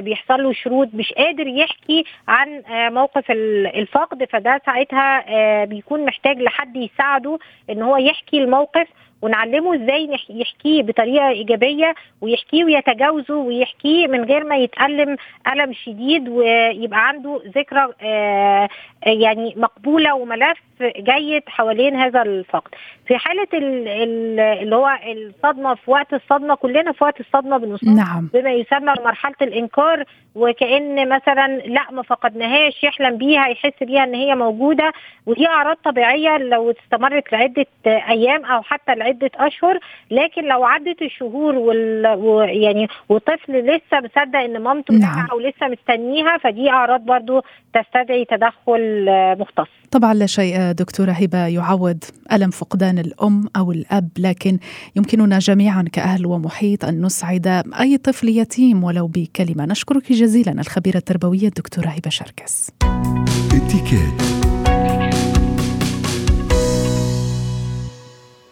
بيحصل 0.00 0.42
له 0.42 0.52
شرود 0.52 0.96
مش 0.96 1.12
قادر 1.12 1.46
يحكي 1.46 2.04
عن 2.28 2.62
آه، 2.64 2.88
موقف 2.88 3.30
الفقد. 3.30 4.24
فده 4.24 4.60
ساعتها 4.66 5.24
آه، 5.28 5.64
بيكون 5.64 6.04
محتاج 6.04 6.38
لحد 6.38 6.76
يساعده 6.76 7.38
إن 7.70 7.82
هو 7.82 7.96
يحكي 7.96 8.38
الموقف 8.38 8.88
ونعلمه 9.22 9.74
إزاي 9.74 10.16
يحكيه 10.30 10.82
بطريقة 10.82 11.28
إيجابية 11.28 11.94
ويحكيه 12.20 12.64
ويتجاوزه 12.64 13.34
ويحكيه 13.36 14.06
من 14.06 14.24
غير 14.24 14.44
ما 14.44 14.56
يتألم 14.56 15.16
ألم 15.52 15.72
شديد 15.72 16.28
ويبقى 16.28 17.08
عنده 17.08 17.40
ذكرى 17.56 17.88
آه 18.02 18.68
يعني 19.06 19.54
مقبولة 19.56 20.14
وملف 20.14 20.58
جيد 20.82 21.42
حوالين 21.46 21.96
هذا 21.96 22.22
الفقد 22.22 22.70
في 23.06 23.18
حالة 23.18 23.46
اللي 23.52 24.76
هو 24.76 24.98
الصدمة 25.06 25.74
في 25.74 25.90
وقت 25.90 26.14
الصدمة 26.14 26.54
كلنا 26.54 26.92
في 26.92 27.04
وقت 27.04 27.20
الصدمة 27.20 27.56
بنصاب 27.56 27.96
نعم. 27.96 28.30
بما 28.34 28.52
يسمى 28.52 28.94
مرحله 29.04 29.34
الإنكار 29.42 30.04
وكأن 30.34 31.08
مثلا 31.08 31.56
لا 31.56 31.86
ما 31.90 32.02
فقدناهاش 32.02 32.84
يحلم 32.84 33.16
بيها 33.16 33.48
يحس 33.48 33.82
بيها 33.82 34.04
إن 34.04 34.14
هي 34.14 34.34
موجودة 34.34 34.92
ودي 35.26 35.46
أعراض 35.46 35.76
طبيعية 35.84 36.38
لو 36.38 36.70
استمرت 36.70 37.32
لعدة 37.32 37.66
أيام 37.86 38.44
أو 38.44 38.62
حتى 38.62 38.92
لعده 39.06 39.30
أشهر 39.34 39.78
لكن 40.10 40.42
لو 40.44 40.64
عدت 40.64 41.02
الشهور 41.02 41.54
وال... 41.54 42.06
ويعني 42.06 42.88
وطفل 43.08 43.52
لسه 43.52 43.96
مصدق 43.98 44.38
إن 44.38 44.62
مامته 44.62 44.94
نعم. 44.94 45.26
ولسه 45.34 45.68
مستنيها 45.68 46.38
فدي 46.38 46.70
أعراض 46.70 47.00
برضو 47.00 47.40
تستدعي 47.74 48.24
تدخل 48.24 49.06
مختص. 49.38 49.68
طبعا 49.90 50.14
لا 50.14 50.26
شيء 50.26 50.72
دكتورة 50.72 51.10
هبة 51.12 51.46
يعوض 51.46 52.04
ألم 52.32 52.50
فقدان 52.50 52.98
الأم 52.98 53.44
أو 53.56 53.72
الأب 53.72 54.08
لكن 54.18 54.58
يمكننا 54.96 55.38
جميعا 55.38 55.84
كأهل 55.92 56.26
ومحيط 56.26 56.84
أن 56.84 57.04
نسعد 57.04 57.62
أي 57.80 57.98
طفل 57.98 58.28
يتيم 58.28 58.84
ولو 58.84 59.06
بكلمة. 59.06 59.66
نشكرك 59.66 60.12
جزيلا 60.12 60.60
الخبيرة 60.60 60.96
التربوية 60.96 61.48
الدكتورة 61.48 61.86
هبة 61.86 62.10
شركس. 62.10 62.70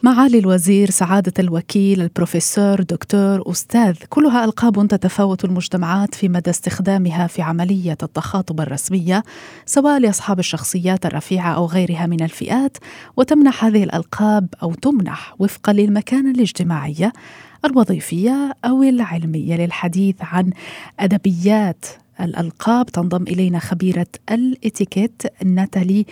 معالي 0.05 0.39
الوزير 0.39 0.91
سعادة 0.91 1.33
الوكيل 1.39 2.03
البروفيسور 2.03 2.83
دكتور 2.83 3.51
أستاذ 3.51 3.95
كلها 4.09 4.45
ألقاب 4.45 4.89
تتفاوت 4.89 5.45
المجتمعات 5.45 6.15
في 6.15 6.29
مدى 6.29 6.51
استخدامها 6.51 7.27
في 7.27 7.43
عملية 7.43 7.97
التخاطب 8.03 8.61
الرسمية 8.61 9.25
سواء 9.67 9.99
لأصحاب 9.99 10.39
الشخصيات 10.39 11.07
الرفيعة 11.07 11.53
أو 11.55 11.67
غيرها 11.67 12.07
من 12.07 12.23
الفئات 12.23 12.77
وتمنح 13.17 13.65
هذه 13.65 13.85
الألقاب 13.85 14.49
أو 14.63 14.75
تمنح 14.75 15.35
وفقا 15.39 15.73
للمكانة 15.73 16.31
الاجتماعية 16.31 17.13
الوظيفية 17.65 18.53
أو 18.65 18.83
العلمية 18.83 19.57
للحديث 19.57 20.17
عن 20.21 20.51
أدبيات 21.01 21.87
الألقاب 22.21 22.87
تنضم 22.87 23.23
إلينا 23.23 23.59
خبيرة 23.59 24.07
الإتيكيت 24.31 25.23
ناتالي 25.45 26.05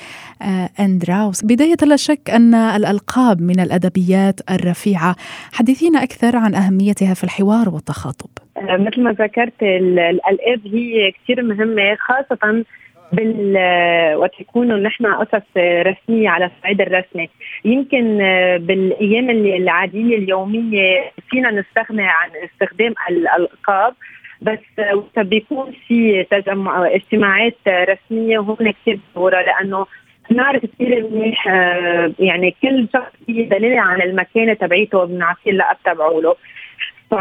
آه، 0.42 0.68
أندراوس. 0.80 1.44
بداية 1.44 1.76
لا 1.82 1.96
شك 1.96 2.30
أن 2.30 2.54
الألقاب 2.54 3.40
من 3.40 3.60
الأدبيات 3.60 4.40
الرفيعة. 4.50 5.16
حدثينا 5.52 6.02
أكثر 6.02 6.36
عن 6.36 6.54
أهميتها 6.54 7.14
في 7.14 7.24
الحوار 7.24 7.68
والتخاطب. 7.68 8.30
آه، 8.56 8.76
مثل 8.76 9.02
ما 9.02 9.12
ذكرت 9.12 9.62
الألقاب 9.62 10.60
هي 10.64 11.12
كثير 11.12 11.42
مهمة 11.42 11.96
خاصة 12.00 12.64
بال 13.12 13.56
وقت 14.16 14.40
يكونوا 14.40 14.78
نحن 14.78 15.06
قصص 15.06 15.46
رسمية 15.56 16.28
على 16.28 16.44
الصعيد 16.44 16.80
الرسمي. 16.80 17.28
يمكن 17.64 18.20
آه، 18.20 18.56
بالأيام 18.56 19.30
العادية 19.30 20.16
اليومية 20.16 21.10
فينا 21.30 21.50
نستغني 21.50 22.02
عن 22.02 22.30
استخدام 22.44 22.94
الألقاب 23.10 23.94
بس 24.42 24.58
وقت 24.94 25.18
بيكون 25.18 25.72
في 25.88 26.24
تجمع 26.24 26.86
اجتماعات 26.86 27.56
رسمية 27.68 28.38
هون 28.38 28.70
كثير 28.70 28.98
ضروره 29.14 29.40
لأنه 29.40 29.86
نعرف 30.30 30.66
كثير 30.66 31.08
منيح 31.10 31.48
آه، 31.48 32.12
يعني 32.18 32.56
كل 32.62 32.88
شخص 32.92 33.12
في 33.26 33.42
دليل 33.42 33.78
عن 33.78 34.02
المكانه 34.02 34.54
تبعيته 34.54 35.04
بنعطيه 35.04 35.50
اللقب 35.50 35.76
تبعه 35.84 36.20
له. 36.20 36.36
ف 37.10 37.14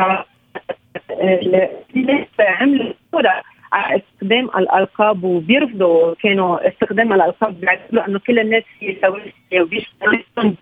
في 1.93 2.27
عملوا 2.39 2.93
صورة 3.11 3.43
على 3.73 4.01
استخدام 4.01 4.45
الألقاب 4.45 5.23
وبيرفضوا 5.23 6.13
كانوا 6.23 6.67
استخدام 6.67 7.13
الألقاب 7.13 7.59
بيعتبروا 7.59 8.07
إنه 8.07 8.19
كل 8.19 8.39
الناس 8.39 8.63
هي 8.79 8.95
سواسيه 9.01 9.61
وبيشتغلوا 9.61 10.53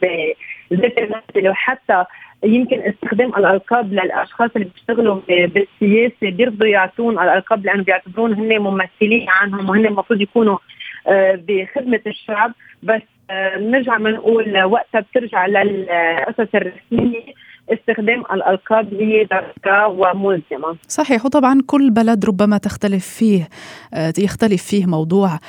بذات 0.71 0.97
المثل 0.97 1.49
وحتى 1.49 2.05
يمكن 2.43 2.81
استخدام 2.81 3.35
الألقاب 3.35 3.93
للأشخاص 3.93 4.49
اللي 4.55 4.67
بيشتغلوا 4.75 5.21
بالسياسة 5.27 6.29
بيرضوا 6.29 6.67
يعطون 6.67 7.19
الألقاب 7.19 7.65
لأنه 7.65 7.83
بيعتبرون 7.83 8.33
هن 8.33 8.59
ممثلين 8.59 9.25
عنهم 9.29 9.69
وهن 9.69 9.85
المفروض 9.85 10.21
يكونوا 10.21 10.57
آه، 11.07 11.43
بخدمة 11.47 12.01
الشعب. 12.07 12.53
بس 12.83 13.01
آه، 13.29 13.57
بنرجع 13.57 13.97
بنقول 13.97 14.63
وقتها 14.63 15.01
بترجع 15.01 15.45
للقصص 15.45 16.55
الرسمية. 16.55 17.33
استخدام 17.73 18.23
الألقاب 18.33 18.93
هي 18.93 19.23
درجة 19.25 19.87
وملزمة. 19.87 20.77
صحيح 20.87 21.25
وطبعا 21.25 21.61
كل 21.67 21.89
بلد 21.91 22.25
ربما 22.25 22.57
تختلف 22.57 23.07
فيه 23.07 23.49
آه، 23.93 24.13
يختلف 24.19 24.63
فيه 24.63 24.85
موضوع 24.85 25.39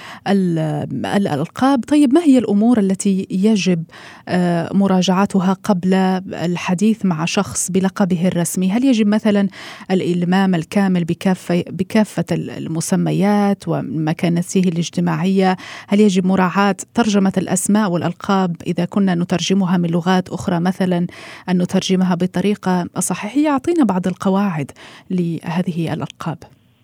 الألقاب. 1.17 1.85
طيب 1.85 2.15
ما 2.15 2.23
هي 2.23 2.39
الأمور 2.39 2.79
التي 2.79 3.27
يجب 3.31 3.85
آه، 4.29 4.69
مراجعتها 4.73 5.53
قبل 5.53 5.95
الحديث 6.35 7.07
مع 7.07 7.25
شخص 7.25 7.71
بلقبه 7.71 8.29
الرسمي؟ 8.29 8.71
هل 8.71 8.85
يجب 8.85 9.07
مثلا 9.07 9.49
الإلمام 9.91 10.55
الكامل 10.55 11.05
بكافة, 11.05 11.65
بكافة 11.71 12.25
المسميات 12.33 13.69
ومكانته 13.69 14.61
الاجتماعية؟ 14.61 15.57
هل 15.89 16.01
يجب 16.01 16.27
مراعاة 16.27 16.77
ترجمة 16.95 17.33
الأسماء 17.37 17.91
والألقاب 17.91 18.57
إذا 18.67 18.85
كنا 18.85 19.15
نترجمها 19.15 19.77
من 19.77 19.91
لغات 19.91 20.29
أخرى؟ 20.29 20.61
مثلا 20.61 21.07
أن 21.49 21.63
نترجمها 21.63 22.10
نفهمها 22.11 22.15
بطريقة 22.15 22.89
صحيحية. 22.99 23.49
أعطينا 23.49 23.85
بعض 23.85 24.07
القواعد 24.07 24.71
لهذه 25.11 25.93
الألقاب. 25.93 26.39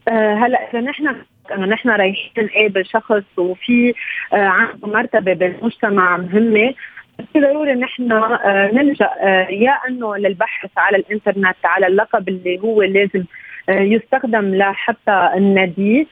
أه 0.08 0.34
هلا 0.34 0.70
إذا 0.70 0.80
نحن 0.80 1.06
انه 1.54 1.66
نحن 1.66 1.88
رايحين 1.88 2.44
نقابل 2.44 2.86
شخص 2.86 3.38
وفي 3.38 3.94
آه 4.32 4.36
عنده 4.36 4.88
مرتبة 4.88 5.32
بالمجتمع 5.32 6.16
مهمة 6.16 6.74
ضروري 7.36 7.74
نحن 7.74 8.12
آه 8.12 8.70
نلجأ 8.72 9.10
آه 9.20 9.46
يا 9.50 9.72
إنه 9.88 10.16
للبحث 10.16 10.70
على 10.76 10.96
الإنترنت 10.96 11.56
على 11.64 11.86
اللقب 11.86 12.28
اللي 12.28 12.58
هو 12.58 12.82
لازم 12.82 13.24
آه 13.68 13.80
يستخدم 13.80 14.54
لحتى 14.54 15.30
النادي 15.36 16.08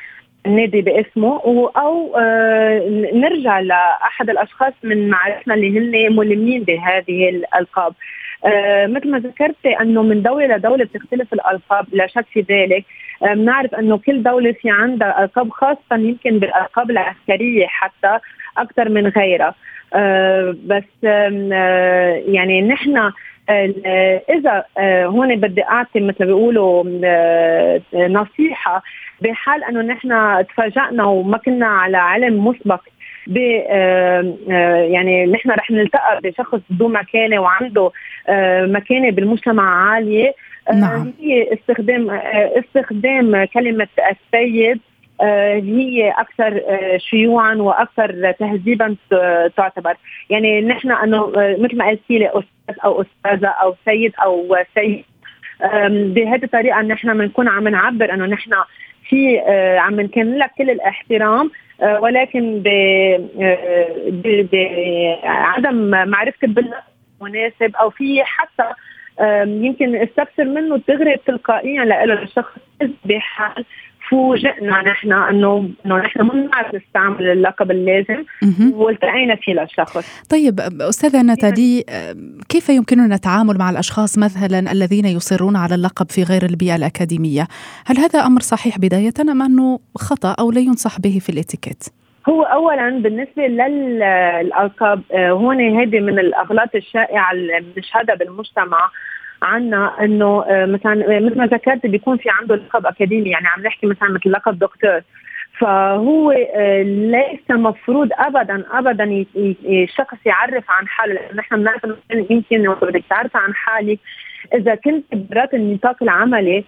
النادي 0.46 0.80
باسمه 0.80 1.40
أو 1.76 2.16
آه 2.16 2.88
نرجع 3.14 3.60
لأحد 3.60 4.30
الأشخاص 4.30 4.72
من 4.82 5.08
معرفتنا 5.08 5.54
اللي 5.54 5.78
هن 5.78 6.16
ملمين 6.16 6.62
بهذه 6.62 7.28
الألقاب. 7.28 7.92
آه 7.92 8.23
مثل 8.86 9.10
ما 9.10 9.18
ذكرت 9.18 9.66
إنه 9.66 10.02
من 10.02 10.22
دولة 10.22 10.56
لدولة 10.56 10.84
بتختلف 10.84 11.32
الألقاب 11.32 11.86
لا 11.92 12.06
شك 12.06 12.26
في 12.32 12.40
ذلك. 12.40 12.84
آه 13.22 13.34
بنعرف 13.34 13.74
إنه 13.74 13.98
كل 13.98 14.22
دولة 14.22 14.52
في 14.52 14.70
عندها 14.70 15.24
ألقاب 15.24 15.50
خاصة 15.50 15.92
يمكن 15.92 16.38
بالألقاب 16.38 16.90
العسكرية 16.90 17.66
حتى 17.66 18.18
أكثر 18.58 18.88
من 18.88 19.06
غيرها. 19.06 19.54
آه 19.94 20.56
بس 20.66 21.04
آه 21.04 22.22
يعني 22.26 22.62
نحن 22.62 23.12
إذا 24.30 24.64
آه، 24.78 25.06
هون 25.06 25.36
بدي 25.36 25.64
أعطي 25.64 26.00
مثل 26.00 26.26
بيقولوا 26.26 26.84
آه، 27.04 27.80
نصيحة 27.94 28.82
بحال 29.20 29.64
إنه 29.64 29.82
نحن 29.82 30.44
تفاجئنا 30.48 31.04
وما 31.04 31.38
كنا 31.38 31.66
على 31.66 31.96
علم 31.96 32.46
مسبق 32.46 32.80
ب 33.26 33.38
آه، 33.68 34.34
يعني 34.90 35.26
نحن 35.26 35.50
رح 35.50 35.70
نلتقى 35.70 36.20
بشخص 36.24 36.60
ذو 36.72 36.88
مكانة 36.88 37.38
وعنده 37.38 37.90
مكانة 38.66 39.10
بالمجتمع 39.10 39.90
عالية. 39.90 40.34
نعم. 40.74 41.12
هي 41.20 41.52
استخدام 41.52 42.10
استخدام 42.10 43.44
كلمة 43.44 43.88
السيد 44.10 44.80
هي 45.20 46.10
أكثر 46.10 46.60
شيوعا 46.96 47.54
وأكثر 47.54 48.32
تهذيبا 48.32 48.96
تعتبر. 49.56 49.94
يعني 50.30 50.60
نحن 50.60 50.92
أنه 50.92 51.32
مثل 51.36 51.76
ما 51.76 51.88
قلتي 51.88 52.18
لي 52.18 52.28
أستاذ 52.28 52.74
أو 52.84 53.02
أستاذة 53.02 53.48
أو 53.48 53.74
سيد 53.84 54.12
أو 54.24 54.56
سيد. 54.74 55.04
بهذه 56.14 56.44
الطريقة 56.44 56.82
نحن 56.82 57.18
بنكون 57.18 57.48
عم 57.48 57.68
نعبر 57.68 58.14
أنه 58.14 58.26
نحن 58.26 58.50
في 59.08 59.38
عم 59.78 60.00
نكن 60.00 60.34
لك 60.34 60.50
كل 60.58 60.70
الاحترام. 60.70 61.50
ولكن 61.84 62.62
بعدم 65.22 65.90
معرفتك 66.08 66.48
بالمناسب 66.48 67.76
أو 67.76 67.90
في 67.90 68.24
حتى 68.24 68.70
يمكن 69.46 69.96
استفسر 69.96 70.44
منه 70.44 70.80
دغري 70.88 71.16
تلقائيا 71.26 71.84
له 71.84 72.22
الشخص 72.22 72.58
بحال 73.04 73.64
فوجئنا 74.10 74.82
نحن 74.82 75.12
إنه 75.12 75.70
إنه 75.86 75.96
نحن 75.96 76.22
ما 76.22 76.32
بنعرف 76.32 76.74
نستعمل 76.74 77.30
اللقب 77.30 77.70
اللازم 77.70 78.24
والتقينا 78.72 79.36
فيه 79.36 79.52
للشخص. 79.52 80.24
طيب 80.30 80.60
أستاذة 80.80 81.22
نتالي 81.22 81.84
كيف 82.48 82.68
يمكننا 82.68 83.14
التعامل 83.14 83.58
مع 83.58 83.70
الأشخاص 83.70 84.18
مثلا 84.18 84.72
الذين 84.72 85.04
يصرون 85.04 85.56
على 85.56 85.74
اللقب 85.74 86.10
في 86.10 86.22
غير 86.22 86.42
البيئة 86.42 86.76
الأكاديمية؟ 86.76 87.46
هل 87.86 87.98
هذا 87.98 88.18
أمر 88.20 88.40
صحيح 88.40 88.78
بداية 88.78 89.14
أم 89.20 89.42
أنه 89.42 89.80
خطأ 89.96 90.34
أو 90.40 90.50
لا 90.50 90.60
ينصح 90.60 91.00
به 91.00 91.18
في 91.18 91.30
الاتيكيت؟ 91.30 91.84
هو 92.28 92.42
اولا 92.42 92.90
بالنسبة 92.90 93.46
للألقاب 93.46 95.02
آه، 95.12 95.30
هون 95.30 95.80
هذه 95.80 96.00
من 96.00 96.18
الأغلاط 96.18 96.74
الشائعة 96.74 97.32
اللي 97.32 97.64
بنشهدها 97.76 98.14
بالمجتمع 98.14 98.90
عنا 99.42 100.04
إنه 100.04 100.44
آه، 100.48 100.66
مثلا 100.66 101.20
مثل 101.20 101.38
ما 101.38 101.46
ذكرت 101.46 101.86
بيكون 101.86 102.16
في 102.16 102.30
عنده 102.30 102.56
لقب 102.56 102.86
أكاديمي 102.86 103.30
يعني 103.30 103.46
عم 103.46 103.62
نحكي 103.62 103.86
مثلا 103.86 104.08
مثل 104.08 104.32
لقب 104.32 104.58
دكتور. 104.58 105.00
فهو 105.58 106.30
آه، 106.30 106.82
ليس 106.82 107.50
مفروض 107.50 108.08
ابدا 108.18 108.64
ابدا 108.70 109.24
الشخص 109.66 110.18
يعرف 110.26 110.64
عن 110.68 110.88
حاله 110.88 111.14
لأنه 111.14 111.34
نحن 111.34 111.56
بنعرف 111.56 111.84
يمكن 112.30 112.74
بدك 112.82 113.04
تعرف 113.10 113.36
عن 113.36 113.54
حالك. 113.54 113.98
إذا 114.54 114.74
كنت 114.74 115.04
برات 115.14 115.54
النطاق 115.54 116.02
العملي 116.02 116.58
آه، 116.58 116.64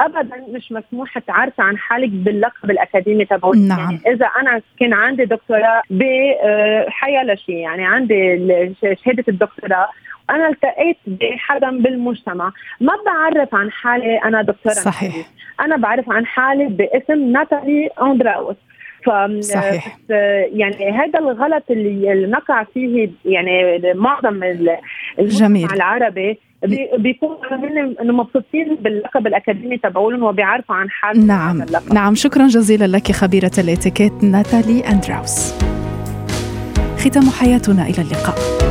ابدا 0.00 0.44
مش 0.48 0.72
مسموح 0.72 1.18
تعرف 1.18 1.60
عن 1.60 1.78
حالك 1.78 2.08
باللقب 2.08 2.70
الأكاديمي 2.70 3.24
تبعك 3.24 3.56
نعم. 3.56 3.78
يعني 3.78 4.00
إذا 4.06 4.26
أنا 4.26 4.60
كان 4.80 4.92
عندي 4.92 5.24
دكتوراه 5.24 5.82
بحيا 5.90 7.34
شيء. 7.34 7.56
يعني 7.56 7.86
عندي 7.86 8.36
شهادة 9.04 9.24
الدكتوراه. 9.28 9.88
أنا 10.30 10.48
التقيت 10.48 10.96
بحدا 11.06 11.70
بالمجتمع. 11.70 12.52
ما 12.80 12.92
بعرف 13.06 13.54
عن 13.54 13.70
حالي 13.70 14.16
أنا 14.16 14.42
دكتوره 14.42 14.74
صحيح. 14.74 15.26
أنا 15.60 15.76
بعرف 15.76 16.10
عن 16.10 16.26
حالي 16.26 16.66
باسم 16.66 17.32
ناتالي 17.32 17.90
أندراوس. 18.02 18.56
ف 19.08 19.44
صحيح. 19.44 19.98
يعني 20.52 20.90
هذا 20.90 21.18
الغلط 21.18 21.64
اللي 21.70 22.26
نقع 22.26 22.64
فيه 22.74 23.10
يعني 23.24 23.80
معظم 23.94 24.42
المجتمع 25.18 25.74
العربي 25.74 26.38
بيكونوا 26.98 27.36
مبسوطين 28.02 28.76
باللقب 28.80 29.26
الأكاديمي 29.26 29.78
تبعولهم 29.78 30.22
وبيعرفوا 30.22 30.74
عن 30.74 30.90
حالهم 30.90 31.26
نعم. 31.26 31.62
نعم. 31.92 32.14
شكرا 32.14 32.46
جزيلا 32.46 32.86
لك 32.96 33.12
خبيرة 33.12 33.52
الإتيكيت 33.58 34.24
ناتالي 34.24 34.80
أندراوس. 34.80 35.54
ختام 36.98 37.30
حياتنا 37.30 37.82
إلى 37.82 38.02
اللقاء. 38.02 38.67